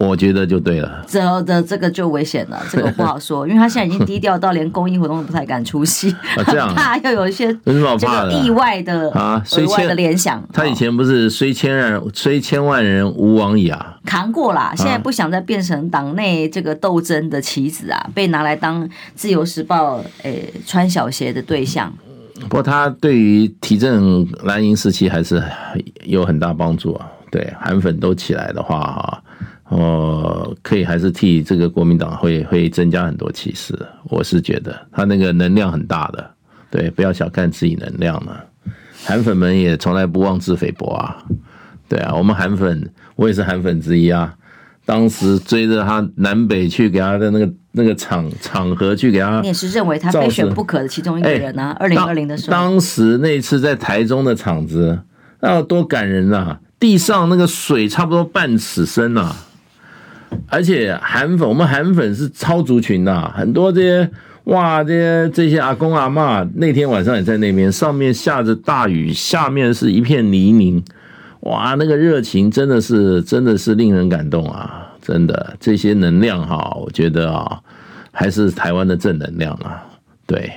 [0.00, 10.42] 我觉得就对了，这的这个就危险了， 这个不好说，因为他现在已经低调到连公益活动都不太敢出席， 啊、这样怕又有一些有什么怕的意外的啊，虽千的联想。
[10.54, 21.92] 他以前不是虽千人虽千万人吾往矣啊，扛过啦，现在不想再变成党内这个斗争的棋子啊，被拿来当自由时报诶穿小鞋的对象。
[22.40, 25.42] 不过他对于提振蓝营士气还是
[26.04, 29.22] 有很大帮助啊，对韩粉都起来的话哈。
[29.70, 36.30] 哦，可以还是替这个国民党会会增加很多气势，我是觉得他那个能量很大的，
[36.70, 38.44] 对，不要小看自己能量了。
[39.04, 41.24] 韩粉们也从来不妄自菲薄啊，
[41.88, 44.34] 对啊，我们韩粉，我也是韩粉之一啊。
[44.84, 51.76] 当时追着他南北去给他的那个那个场场合去给他，你也是认为他非选不可的其中一个人啊？
[51.78, 54.98] 二零二零的时候，当时那次在台中的场子，
[55.40, 56.58] 那有多感人啊！
[56.80, 59.36] 地上那个水差不多半尺深啊。
[60.48, 64.10] 而且韩粉，我们韩粉是超族群呐、很多这些
[64.44, 70.82] 哇，这些这些阿公阿嬷那天晚上也在那边，上面下着大雨，下面是一片泥泞，
[71.40, 74.88] 哇，那个热情真的是真的是令人感动啊！
[75.00, 77.60] 真的，这些能量哈，我觉得啊，
[78.12, 79.82] 还是台湾的正能量啊，
[80.26, 80.52] 对。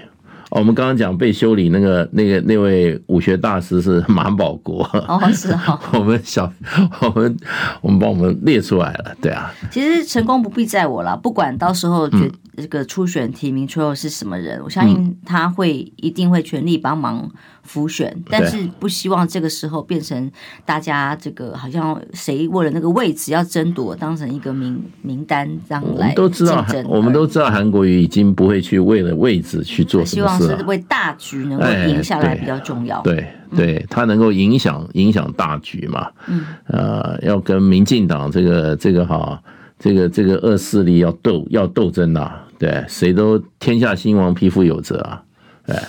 [0.59, 6.51] 我们刚刚讲被修理那个那个那位武学大师是马保国哦，是哦， 我们小
[7.01, 7.35] 我们
[7.81, 9.51] 我们帮我们列出来了，对啊。
[9.71, 17.29] 其实成功不必在我了，不管到时候决这个初选提名最后是什么人，我相信他会一定会全力帮忙。
[17.63, 20.31] 辅选，但是不希望这个时候变成
[20.65, 32.97] 大家这个好像谁为了那个位置要争夺，当成一个名名单这样来都知道，我们都知道韩国瑜已经不会去为了位置去做什么事，啊，希望是为大局能够赢下来比较重要。
[32.99, 33.15] 哎、对
[33.55, 36.09] 对，对，他能够影响影响大局嘛。
[36.27, 39.41] 嗯，呃，要跟民进党这个这个哈
[39.79, 42.39] 这个这个恶势力要斗要斗争呐，啊。
[42.59, 45.21] 对，谁都天下兴亡，匹夫有责啊。
[45.67, 45.81] 哎，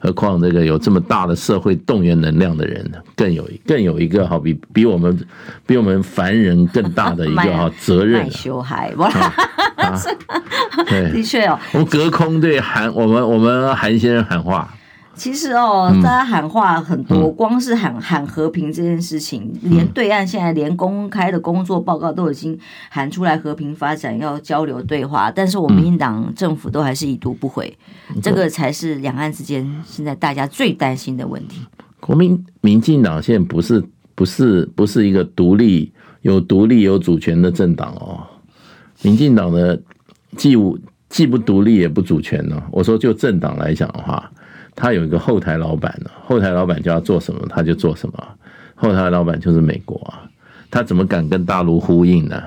[0.00, 5.26] 何况这个有这么大的社会动员能量的人，更有更有一个好比比我们
[5.66, 8.30] 比我们凡人更大的一个哈责任。
[8.30, 9.34] 修海，啊
[9.76, 10.00] 啊、
[10.88, 14.72] 对，的确哦，我们隔空对韩我们我们韩先生喊话。
[15.22, 22.58] 其实哦，大家喊话很多，嗯、光是喊喊和平这件事情，嗯，连对岸现在连公开的工作报告都已经
[22.90, 27.72] 喊出来和平发展，要交流对话，但是我们民进党政府都还是已读不回，
[28.12, 31.60] 嗯，这个才是两岸之间现在大家最担心的问题。
[32.00, 33.80] 国民民进党现在不是
[34.16, 38.26] 不是不是一个独立有独立有主权的政党哦，
[39.02, 39.80] 民进党的
[40.36, 40.76] 既无
[41.08, 42.62] 既不独立也不主权呢，哦。
[42.72, 44.28] 我说就政党来讲的话。
[44.74, 48.14] 他有一个后台老板呢，后台老板叫他做什么他就做什么，
[48.74, 50.22] 后台老板就是美国啊，
[50.70, 52.42] 他怎么敢跟大陆呼应呢？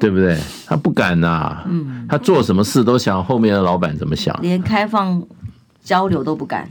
[0.00, 0.36] 对不对？
[0.66, 5.22] 他不敢呐，嗯，他做什么事都想后面的老板怎么想，连开放
[5.80, 6.68] 交流都不敢，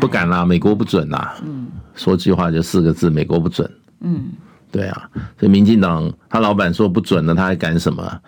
[0.00, 4.28] 不敢啦，美国不准啦，嗯，说句话就四个字，美国不准，嗯，
[4.72, 8.18] 对啊，所以民进党他老板说不准了，他还敢什么？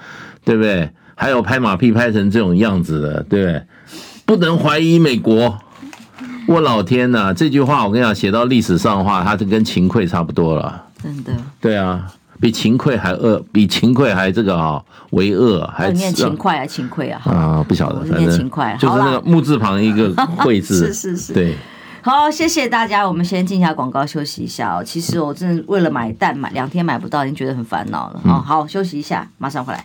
[0.45, 0.91] 对不对？
[1.15, 3.63] 还有拍马屁拍成这种样子的，对不对？
[4.31, 5.59] 不能怀疑美国，
[6.47, 7.35] 我老天呐！
[7.35, 10.85] 这句话我跟你讲，写到历史上的话，它就跟秦桧差不多了。
[11.03, 11.33] 真的。
[11.61, 12.07] 对啊，
[12.41, 20.15] 比秦桧还恶，比秦桧还这个啊为恶，还念秦桧啊，秦桧啊，啊不晓得，反正勤快，就是那个木字旁一个
[20.45, 21.57] 桧字， 是是是，对。
[22.03, 24.85] 好，谢谢大家，我们先进一下广告，休息一下哦。
[24.85, 28.21] 其实我真的为了买蛋买两天买不到，已经觉得很烦恼了。
[28.23, 29.85] 好好休息一下，马上回来。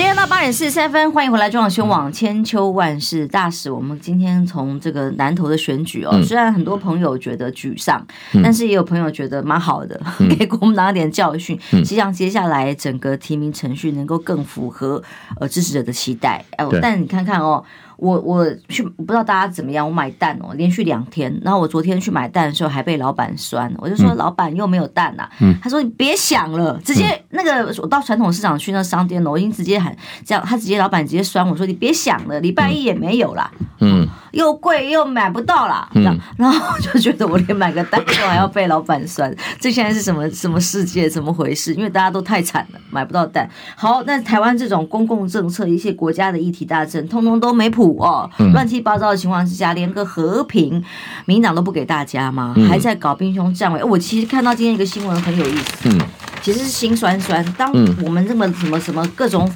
[0.00, 3.70] 时间到八点四十三分，欢迎回来中广新闻网千秋万世大使。
[3.70, 8.02] 我们今天从这个南投的选举哦，虽然很多朋友觉得沮丧，
[8.42, 10.00] 但是也有朋友觉得蛮好的，
[10.38, 15.02] 给国民党一点教训，希望接下来整个提名程序能够更符合
[15.38, 16.42] 呃支持者的期待。
[16.52, 17.62] 哎，但你看看哦。
[18.00, 19.86] 我我去，不知道大家怎么样。
[19.86, 21.40] 我买蛋哦，连续两天。
[21.42, 23.72] 然后我昨天去买蛋的时候，还被老板酸。
[23.78, 25.30] 我就说：“老板又没有蛋呐、啊。
[25.40, 29.94] 嗯”他说：“你别想了，直接那个我到传统市场去那商店了，我已经直接喊
[30.24, 30.44] 这样。
[30.44, 34.08] 他直接老板直接酸我说：‘你别想了，礼拜一也没有啦。’嗯。
[34.32, 35.88] 又贵又买不到啦，
[36.36, 41.08] 然后就觉得我连买个蛋都还要被老板酸， 这现在是什么什么世界？
[41.08, 41.74] 怎么回事？
[41.74, 43.48] 因为大家都太惨了，买不到蛋。
[43.76, 50.82] 好，那台湾这种公共政策，一些国家的议题大政，通通都没谱哦，乱七八糟的情况之下，连个和平
[51.26, 52.54] 民党都不给大家吗？
[52.68, 53.82] 还在搞兵凶战危。
[53.82, 56.00] 我其实看到今天一个新闻很有意思，嗯，
[56.42, 57.44] 其实是心酸酸。
[57.54, 57.72] 当
[58.04, 59.50] 我们这么什么什么各种。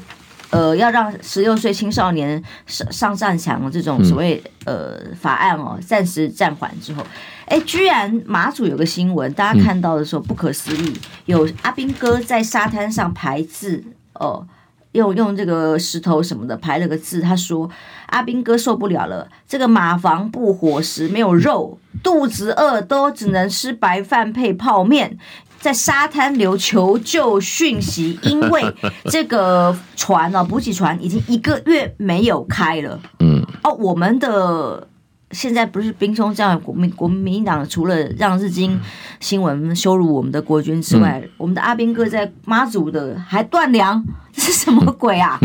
[0.51, 7.05] 呃，要让十六岁青少年上上战场的这种所谓呃法案哦，暂时暂缓之后，
[7.47, 13.83] 哎，居然马祖有个新闻，大家看到的时候不可思议，有阿兵哥在沙滩上排字
[14.13, 14.47] 哦，
[14.93, 17.69] 用用这个石头什么的排了个字，他说
[18.07, 25.19] 阿兵哥受不了了，这个马房不伙食，没有肉，肚子饿都只能吃白饭配泡面。
[25.65, 28.63] 在沙滩留求救讯息，因为
[29.07, 33.01] 这个船啊，补给船已经一个月没有开了。
[33.21, 34.87] 嗯，哦，我们的
[35.31, 38.79] 现在不是兵凶战危，国民国民党除了让日经
[39.21, 44.05] 新闻羞辱我们的国军之外，嗯、我们的阿兵哥在妈祖的还断粮，
[44.35, 45.41] 这是什么鬼啊？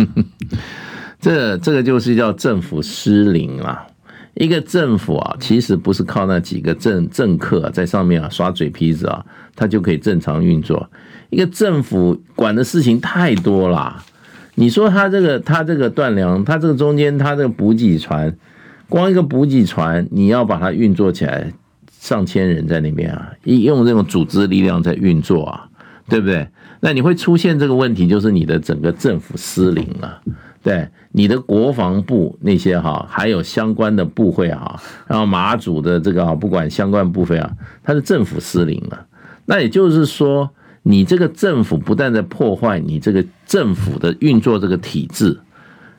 [1.21, 3.87] 这这个就是叫政府失灵了。
[4.39, 9.23] 一个政府啊，其实不是靠那几个政政客在上面啊耍嘴皮子啊，
[9.53, 10.89] 他就可以正常运作。
[11.29, 14.01] 一个政府管的事情太多了。
[14.55, 18.33] 你说他这个他这个断粮，他这个中间他这个补给船，
[18.87, 21.51] 光一个补给船，你要把它运作起来，
[21.99, 25.67] 上千人在那边啊，一用这种组织力量在运作啊，
[26.07, 26.47] 对不对？
[26.79, 30.21] 那你会出现这个问题，就是你的整个政府失灵了。
[30.63, 37.51] 对你的国防部那些哈，还有相关的部会啊，然后马祖的这个啊，不管相关部会啊，
[37.83, 39.05] 它是政府失灵了。
[39.45, 40.51] 那也就是说，
[40.83, 45.39] 你这个政府不但在破坏你这个政府的运作这个体制，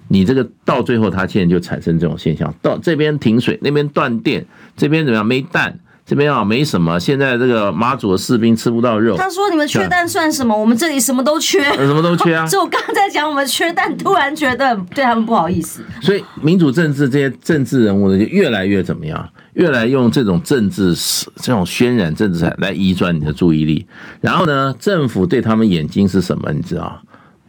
[0.06, 4.46] 你这个到最后，它现在就产生这种现象，到这边停水，那边断电，
[4.76, 5.26] 这边怎么样？
[5.26, 5.80] 没蛋。
[6.10, 9.16] 这边啊没什么，现在这个马祖的士兵吃不到肉。
[9.16, 10.52] 他说：“你们缺蛋算什么？
[10.58, 15.84] 我们这里什么都缺， 什么都缺啊！” 所以我刚刚在讲我们缺蛋，突然觉得对他们不好意思。
[16.02, 19.28] 所以民主政治这些政治人物呢，就越来越怎么样？
[19.52, 20.92] 越来用这种政治
[21.36, 23.86] 这种渲染政治来移转你的注意力。
[24.20, 26.52] 然后呢，政府对他们眼睛是什么？
[26.52, 27.00] 你知道？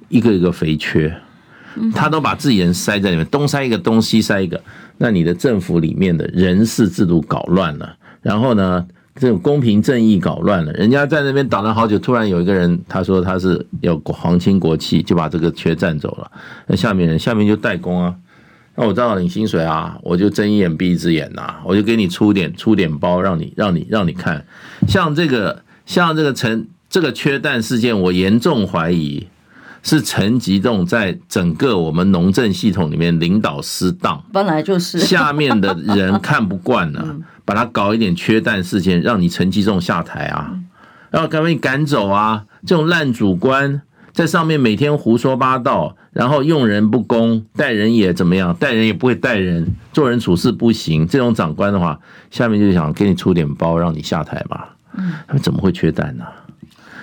[0.09, 1.12] 一个一个肥缺，
[1.95, 4.62] 他都把自己人塞在里面，东塞一个，东西塞一个。
[4.99, 7.95] 那你的政府里面的人事制度搞乱了。
[8.22, 16.32] 然后呢，这种公平正义搞乱了，人家在那边挡了好久，突然有一个人他说他是要皇亲国戚，就把这个缺占走了。
[16.68, 18.16] 那下面人下面就代工啊，
[18.76, 24.46] 那我知道领薪水啊，我就睁一眼闭一只眼呐，我就给你出点出点包，让你让你让你看。
[24.88, 29.28] 像这个像这个陈这个缺蛋事件，我严重怀疑
[29.82, 37.16] 是陈吉仲在整个我们农政系统里面领导失当，本来就是下面的人看不惯了。
[37.52, 40.58] 把他搞一点缺蛋事件，让你陈吉仲下台啊，
[41.10, 42.45] 然后赶紧赶走啊！
[42.66, 43.82] 这种烂主官
[44.14, 48.56] 在上面每天胡说八道，然后用人不公，待人也怎么样？
[48.56, 51.06] 待人也不会待人，做人处事不行。
[51.06, 51.99] 这种长官的话，
[52.30, 54.64] 下面就想给你出点包，让你下台嘛。
[55.28, 56.24] 他们怎么会缺蛋呢？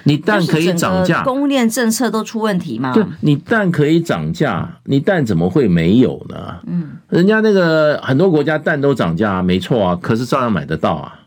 [0.08, 2.92] 你蛋可以涨价，供应链政策都出问题吗？
[2.94, 6.56] 对，你蛋可以涨价，你蛋怎么会没有呢？
[6.66, 11.20] 嗯，人家那个很多国家蛋都涨价，没错啊，可是照样买得到啊，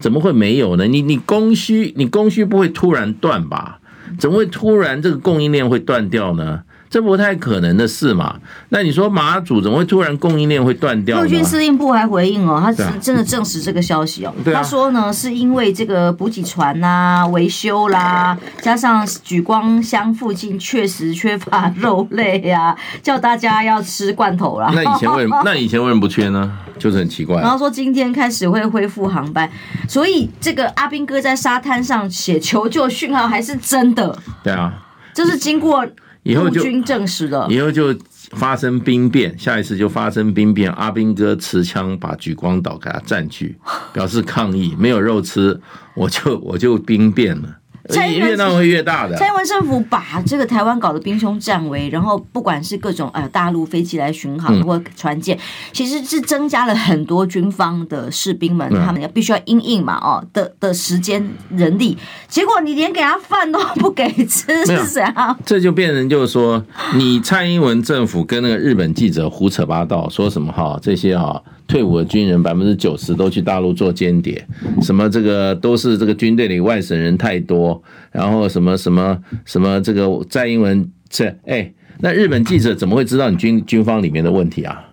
[0.00, 0.86] 怎么会没有呢？
[0.86, 3.78] 你你供需你供需不会突然断吧？
[4.18, 6.62] 怎么会突然这个供应链会断掉呢？
[6.94, 8.36] 这不太可能的事嘛？
[8.68, 11.24] 那你说马祖怎么会突然供应链会断掉呢？
[11.24, 14.32] 陆军司令部还回应哦，他是真的证实这个消息哦。
[14.44, 24.70] 他说呢，是因为这个补给船呐、维修啦，加上举光乡附近确实缺乏肉类呀，叫大家要吃罐头啦。
[24.72, 26.56] 那以前为 那以前为什么不缺呢？
[26.78, 27.40] 就是很奇怪。
[27.40, 29.50] 然后说今天开始会恢复航班，
[29.88, 34.16] 所以这个阿兵哥在沙滩上写求救讯号还是真的。
[34.44, 34.72] 对啊，
[35.12, 35.84] 就是经过。
[36.24, 37.94] 以后就军证实了，以后就
[38.32, 40.72] 发生兵变，下一次就发生兵变。
[40.72, 43.56] 阿兵哥持枪把举光岛给他占据，
[43.92, 45.60] 表示抗议，没有肉吃，
[45.94, 47.58] 我就我就兵变了。
[47.90, 49.16] 越闹会越大的。
[49.16, 55.38] 蔡英文政府把这个台湾搞得兵凶战危，然后不管是各种呃大陆飞机来巡航或船舰，
[55.72, 65.36] 其实是增加了很多军方的士兵们，他们要必须要应应嘛哦的的时间人力，结果你连给他饭都不给吃，是怎样？
[65.44, 66.64] 这就变成就是说，
[66.94, 71.42] 你蔡英文政府跟那个日本记者胡扯八道，说什么哈这些哈。
[71.66, 74.46] 退伍的军人百分之九十都去大陆做间谍，
[74.82, 84.84] 什么这个都是这个军队里外省人太多，然后什么什么什么这个蔡英文这哎，那日本记者怎么会知道你军军方里面的问题啊？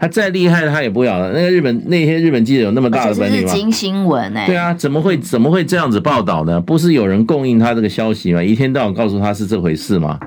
[0.00, 1.32] 他再厉害他也不要了。
[1.32, 3.52] 那个日本那些日本记者有那么大的本领吗？
[3.52, 6.60] 金新闻哎，对啊，怎么会怎么会这样子报道呢？
[6.60, 8.40] 不是有人供应他这个消息吗？
[8.40, 10.18] 一天到晚告诉他是这回事吗？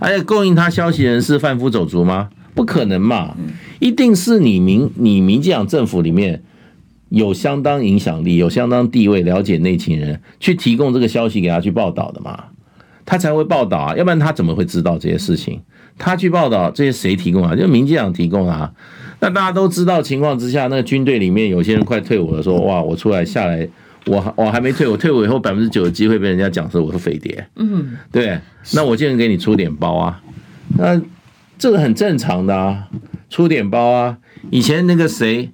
[0.00, 2.28] 而且供应他消息人是贩夫走卒吗？
[2.52, 3.36] 不可能嘛！
[3.80, 6.42] 一定是你民你民进党政府里面
[7.08, 12.44] 有相当影响力、有相当地位、了解内情人去提供这个消息给他去报道的嘛，
[13.04, 15.60] 他才会报道啊，要不然他怎么会知道这些事情？
[15.98, 17.56] 他去报道这些谁提供啊？
[17.56, 18.70] 就民进党提供啊。
[19.20, 23.66] 那大家都知道情况之下，那个军队里面有些人快退伍了，说哇，我出来下来，
[24.06, 28.38] 我我还没退，伍退伍以后百分之九的机会被人家讲说我是匪谍，嗯，对，
[28.74, 30.22] 那我现在给你出点包啊，
[30.76, 31.00] 那。
[31.58, 32.88] 这个很正常的啊，
[33.30, 34.18] 出点包啊。
[34.50, 35.50] 以前那个谁，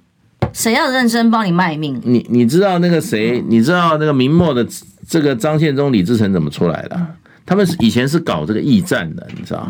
[0.51, 2.01] 谁要认真帮你卖命？
[2.03, 3.41] 你你知道那个谁？
[3.47, 4.67] 你知道那个明末的
[5.07, 7.07] 这个张献忠、李自成怎么出来的？
[7.45, 9.69] 他们是以前是搞这个驿站的，你知道？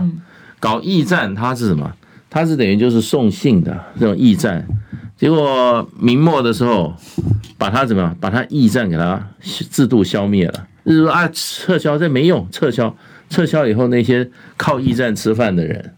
[0.60, 1.94] 搞驿站，他是什么？
[2.30, 4.68] 他是等于就是送信的这种驿站。
[5.16, 6.96] 结果明末的时候，
[7.58, 8.16] 把他怎么样？
[8.20, 10.68] 把他驿站给他制度消灭了。
[10.86, 12.96] 就是说啊，撤销这没用，撤销
[13.30, 15.94] 撤销以后，那些靠驿站吃饭的人。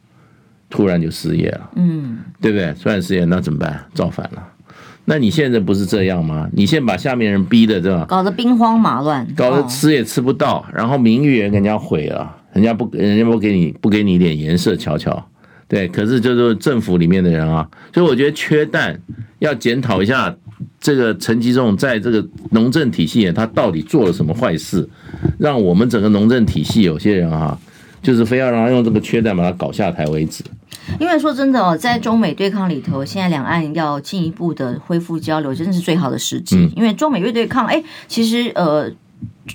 [0.69, 2.73] 突然就失业了，嗯，对不对？
[2.81, 3.83] 突然失业，那怎么办？
[3.93, 4.47] 造反了。
[5.05, 6.47] 那你现在不是这样吗？
[6.53, 15.25] 你现在把下面人逼的这样，搞得兵荒马乱，搞得吃也吃不到，然后名誉也给人家毁了，人家不，人家不给你，不给你一点颜色瞧瞧，
[15.67, 15.87] 对。
[15.87, 18.99] 可是就是政府里面的人啊，所以我觉得缺蛋
[19.39, 20.35] 要检讨一下
[20.79, 24.87] 这个陈吉仲在这个农政体系他到底做了什么坏事，
[25.39, 27.57] 让我们整个农政体系有些人啊。
[28.01, 30.41] 就是非要让他用这个缺蛋把他搞下台为止。
[30.99, 36.71] 因为说真的哦，在中美对抗里头，现在两岸要进一步的恢复交流，真的是最好的时机。
[36.75, 38.91] 因为中美越对抗，哎，其实呃。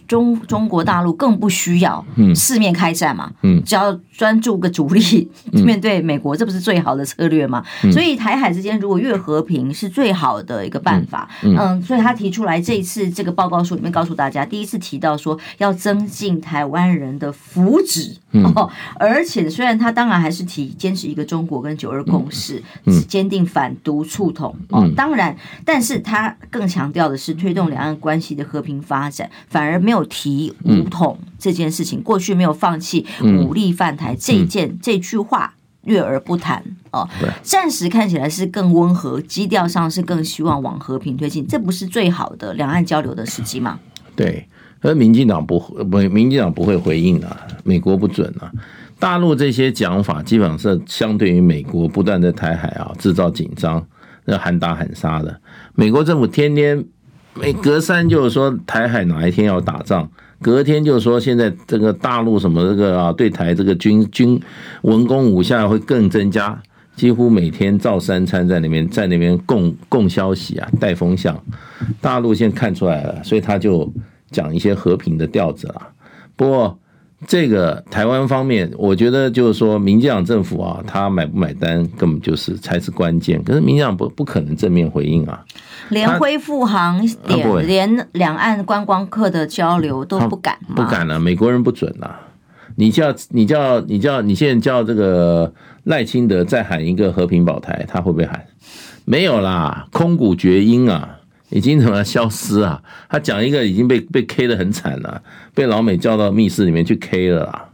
[0.07, 7.65] 中中国大陆更不需要四面开战嘛，嗯，只要专注个主力面对美国，这不是最好的策略吗？
[7.93, 18.17] 所以台海之间如果越和平是最好的一个办法，嗯，所以他提出来这一次这个报告书里面告诉大家，第一次提到说要增进台湾人的福祉，
[18.55, 22.63] 哦，而且虽然他当然还是提坚持一个中国跟九二共识，
[23.09, 29.84] 坚定反独促统，哦，当然，但是他更强调的是推动两岸关系的和平发展，反而。
[29.85, 37.07] 没有提武统这件事情，过去没有放弃武力犯台这一件这句话，略而不谈哦。
[37.43, 43.79] 暂时看起来是更温和，基调上是更希望往和平推进，这不是最好的两岸交流的时机吗？
[44.17, 44.49] 对，
[44.81, 48.51] 而民进党不不，民进党不会回应啊，美国不准啊，
[48.99, 53.87] 大陆这些讲法基本上是相对于美国不断在台海啊制造紧张，
[54.25, 55.41] 那喊打喊杀的，
[55.75, 56.85] 美国政府天天。
[57.35, 60.09] 每隔三就是说台海哪一天要打仗，
[60.41, 64.41] 隔天就是说现在这个大陆什么这个啊对台这个军军
[64.83, 66.63] 文攻武吓会更增加，
[66.95, 71.43] 几乎每天造三餐在那边在那边供供消息啊带风向，
[72.01, 73.93] 大陆现在看出来了，所以他就
[74.31, 75.89] 讲一些和平的调子了。
[76.37, 76.79] 不过
[77.27, 85.45] 这个台湾方面，我觉得就是说民进党政府啊，他买不买单根本就是才是关键，可是民进党不不可能正面回应啊。
[85.89, 91.19] 连恢复航点，啊、连两岸观光客的交流都不敢，不敢了，啊。
[91.19, 92.21] 美国人不准了，啊。
[92.77, 95.53] 你叫你叫你叫你现在叫这个
[95.85, 98.47] 赖清德再喊一个和平保台，他会不会喊？
[99.05, 101.21] 没有啦，空谷绝音啊！
[101.51, 102.83] 已经怎么消失啊？
[103.09, 105.23] 他讲一个已经被被 K 的很惨了，
[105.55, 107.69] 被老美叫到密室里面去 K 了啦。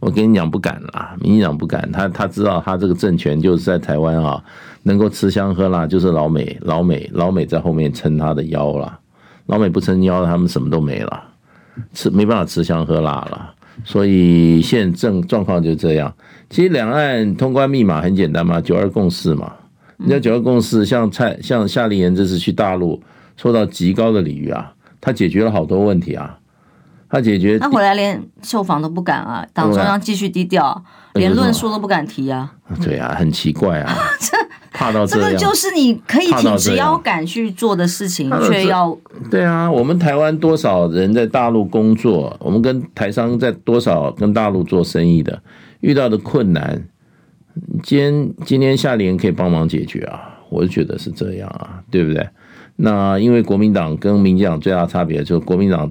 [0.00, 4.42] 我跟你讲不敢啦，民进党不敢，他他知道他这个政权就是在台湾啊，
[4.82, 8.98] 能够吃香喝辣，就是老美老美老美在后面撑他的腰啦。
[9.46, 11.22] 老美不撑腰，他们什么都没了，
[11.94, 13.54] 吃没办法吃香喝辣了。
[13.84, 16.12] 所以现在状状况就这样。
[16.50, 19.52] 其实两岸通关密码很简单嘛，九二共识嘛。
[20.02, 23.02] 你知道九二共识，像蔡像夏立言这次去大陆
[23.36, 26.38] 受到极高的礼遇啊，他解决了好多问题啊。
[27.08, 30.82] 他解决，他回来连受访都不敢啊，党中央继续低调，
[31.12, 32.50] 连论述都不敢提啊。
[32.82, 34.34] 对啊，很奇怪啊， 这
[34.72, 38.96] 怕到这个就是你可以挺直腰杆去做的事情，却要
[39.30, 39.70] 对啊。
[39.70, 45.42] 我们台湾多少人在大陆工作，我们跟台商在多少跟大陆做生意的，
[45.80, 46.82] 遇到的困难，
[47.82, 52.28] 今天今天夏联可以帮忙解决啊，我就觉得是这样啊，对不对？
[52.76, 55.90] 那因为国民党跟民进党最大的差别就是国民党。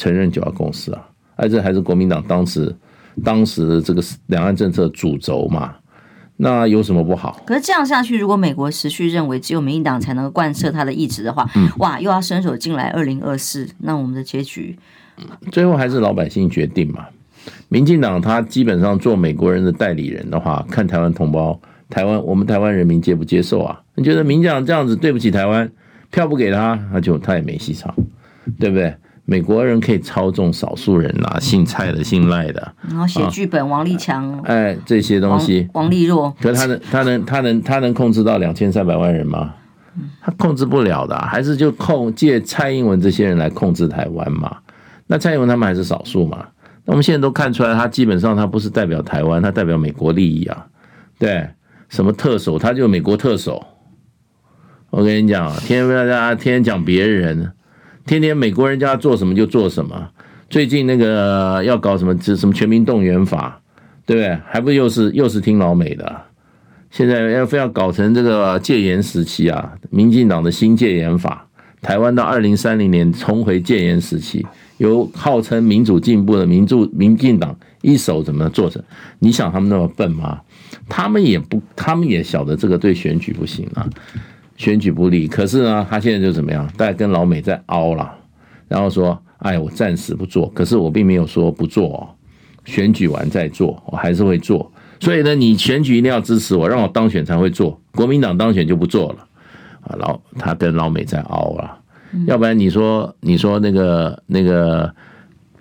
[0.00, 2.72] 承认九二共识啊，而这还是国民党当时
[3.24, 5.74] 当时这个两岸政策主轴嘛，
[6.36, 7.42] 那有什么不好？
[7.44, 14.78] 可是这样下去，如果美国持续认为只有民进党才能贯彻他的意志的话，嗯、哇，又要伸手进来二零二四，那我们的结局，
[15.50, 17.06] 最后还是老百姓决定嘛。
[17.68, 23.80] 民进党他基本上做美国人的代理人的话，看台湾同胞，台湾我们台湾人民接不接受啊？
[23.94, 25.70] 你觉得民进党这样子对不起台湾，
[26.10, 27.94] 票不给他，那就他也没戏唱，
[28.58, 28.94] 对不对？
[29.24, 39.52] 美国人可以操纵少数人啊，姓蔡的、姓赖的，然后写剧本，王立强，哎，这些东西，王立若，可是他能，他能，他能，他能控制到两千三百万人吗？
[40.22, 44.56] 他控制不了的，还是就控借蔡英文这些人来控制台湾嘛？
[45.08, 46.46] 那蔡英文他们还是少数嘛？
[46.88, 50.66] 我们现在都看出来，他基本上他不是代表台湾，他代表美国利益啊。
[51.18, 51.46] 对，
[51.90, 53.62] 什么特首，他就美国特首。
[54.88, 57.52] 我跟你讲，天天大家天天讲别人。
[58.06, 60.08] 天天美国人家做什么就做什么，
[60.48, 63.60] 最近那个要搞什么什么全民动员法，
[64.06, 64.38] 对不对？
[64.46, 66.22] 还不又是又是听老美的？
[66.90, 71.46] 现在要非要搞成这个戒严时期啊，民进党的新戒严法，
[71.82, 74.46] 台湾到二零三零年重回戒严时期，
[74.78, 78.82] 由号称民主进步的民主民进党一手怎么做成？
[79.18, 80.40] 你想他们那么笨吗？
[80.88, 83.88] 他们也不，他们也晓得这个对选举不行啊。
[84.56, 86.68] 选举不利，可是呢，他现在就怎么样？
[86.76, 88.12] 大家跟老美在拗了，
[88.66, 92.08] 然后说：“哎，我暂时不做。”可是我并没有说不做哦，
[92.64, 94.72] 选举完再做，我还是会做。
[94.98, 97.80] 所以呢，你选举一定要支持我，让我当选才会做。
[97.92, 99.26] 国民党当选就不做了
[99.82, 99.94] 啊！
[99.96, 101.78] 老他跟老美在拗了，
[102.26, 104.94] 要不然你说你说那个那个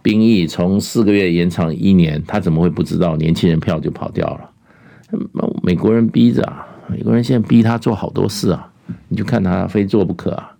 [0.02, 4.50] 兵役从四个月延长一年，他怎么会不知道年轻人票就跑掉了？
[5.64, 8.70] 美国人逼着啊，美国人现在逼他做好多事啊。
[9.10, 10.52] 你就看他非做不可啊，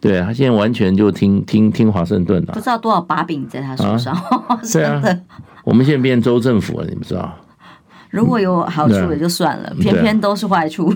[0.00, 4.14] 对啊，他现在完全就听听听华盛顿的，不知道多少把柄在他手上。
[4.14, 5.02] 啊对啊，
[5.64, 7.36] 我们现在变州政府了，你不知道。
[8.14, 10.94] 如果有好处也就算了，偏偏都是坏处。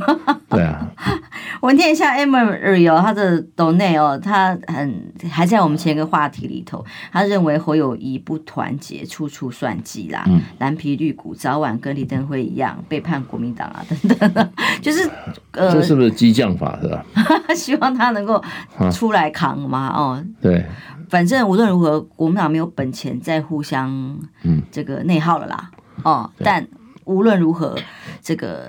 [0.49, 0.63] 对。
[0.63, 0.87] 啊，
[1.63, 10.25] 文天下 Emery 哦，他的斗内哦，他很还在我们前一个话题里头，他认为侯友谊不团结，处处算计啦，
[10.59, 14.49] 蓝皮绿骨早晚跟李登辉一样背叛国民党啊，等等的，
[14.81, 15.11] 就是
[15.51, 17.05] 呃，这是不是激将法是吧？
[17.57, 18.41] 希望他能够
[18.93, 20.65] 出来扛嘛，哦，对，
[21.09, 23.91] 反正无论如何，国民党没有本钱再互相
[24.45, 24.63] 嗯。
[24.71, 25.71] 这个内耗了啦，
[26.05, 26.65] 哦，但。
[27.09, 27.75] 无论如何，
[28.23, 28.67] 这个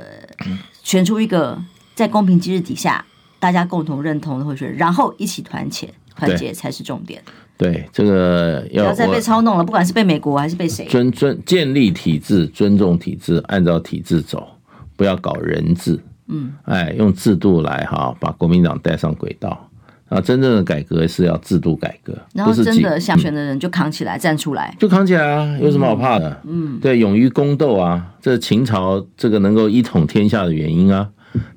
[0.82, 1.62] 选出一个
[1.94, 3.06] 在公平机制底下
[3.38, 7.22] 大家共同认同的候选人，然后一起团结，团结才是重点。
[7.58, 10.86] 对，这个要，不要再被操弄了，不管是被美国还是被谁。
[10.86, 14.48] 尊尊建立体制，尊重体制，按照体制走，
[14.96, 16.00] 不要搞人治。
[16.28, 19.69] 嗯，哎，用制度来哈，把国民党带上轨道。
[20.10, 25.58] 啊，真正的改革是要制度改革，然后真的想选的人就扛起来，站出来，就扛起来啊！
[25.62, 26.42] 有什么好怕的？
[26.46, 31.08] 嗯，对，勇于宫斗啊，这秦朝这个能够一统天下的原因啊，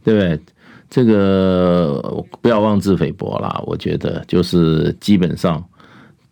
[0.05, 0.39] 对不对？
[0.91, 5.65] 这个不要妄自菲薄啦，我觉得就是基本上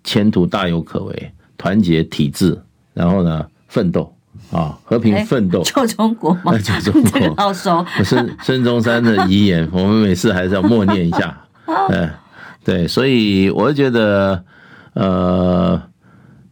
[0.04, 2.60] 前途大有可为，团结体制，
[2.92, 4.14] 然后呢，奋斗
[4.52, 6.52] 啊，和平奋斗， 救中国吗？
[6.60, 7.82] 救中国， 好熟。
[8.04, 11.34] 孙孙中山的遗言，我们每次还是要默念一下。
[11.66, 12.10] 嗯，
[12.64, 14.44] 对，所以我觉得，
[14.94, 15.80] 呃，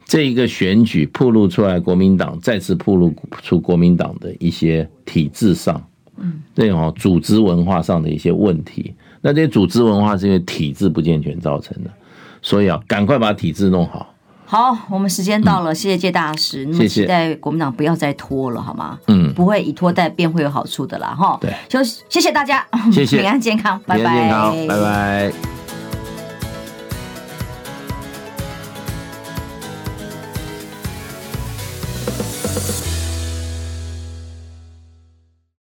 [0.04, 5.82] 这一个选举暴露出来，国民党再次暴露出国民党的一些体制上，
[6.16, 8.94] 嗯，这种组织文化上的一些问题。
[9.20, 11.90] 那这些组织文化是因为体制不健全造成的，
[12.40, 14.14] 所以啊，赶快把体制弄好。
[14.50, 16.64] 好，我们时间到了，谢谢介大使。
[16.64, 18.98] 那么期待国民党不要再拖了，好吗？
[19.08, 21.36] 嗯，不会以拖代变会有好处的啦，哈。
[21.38, 25.57] 对，就谢谢大家，谢谢， 平安健康，拜拜，拜拜。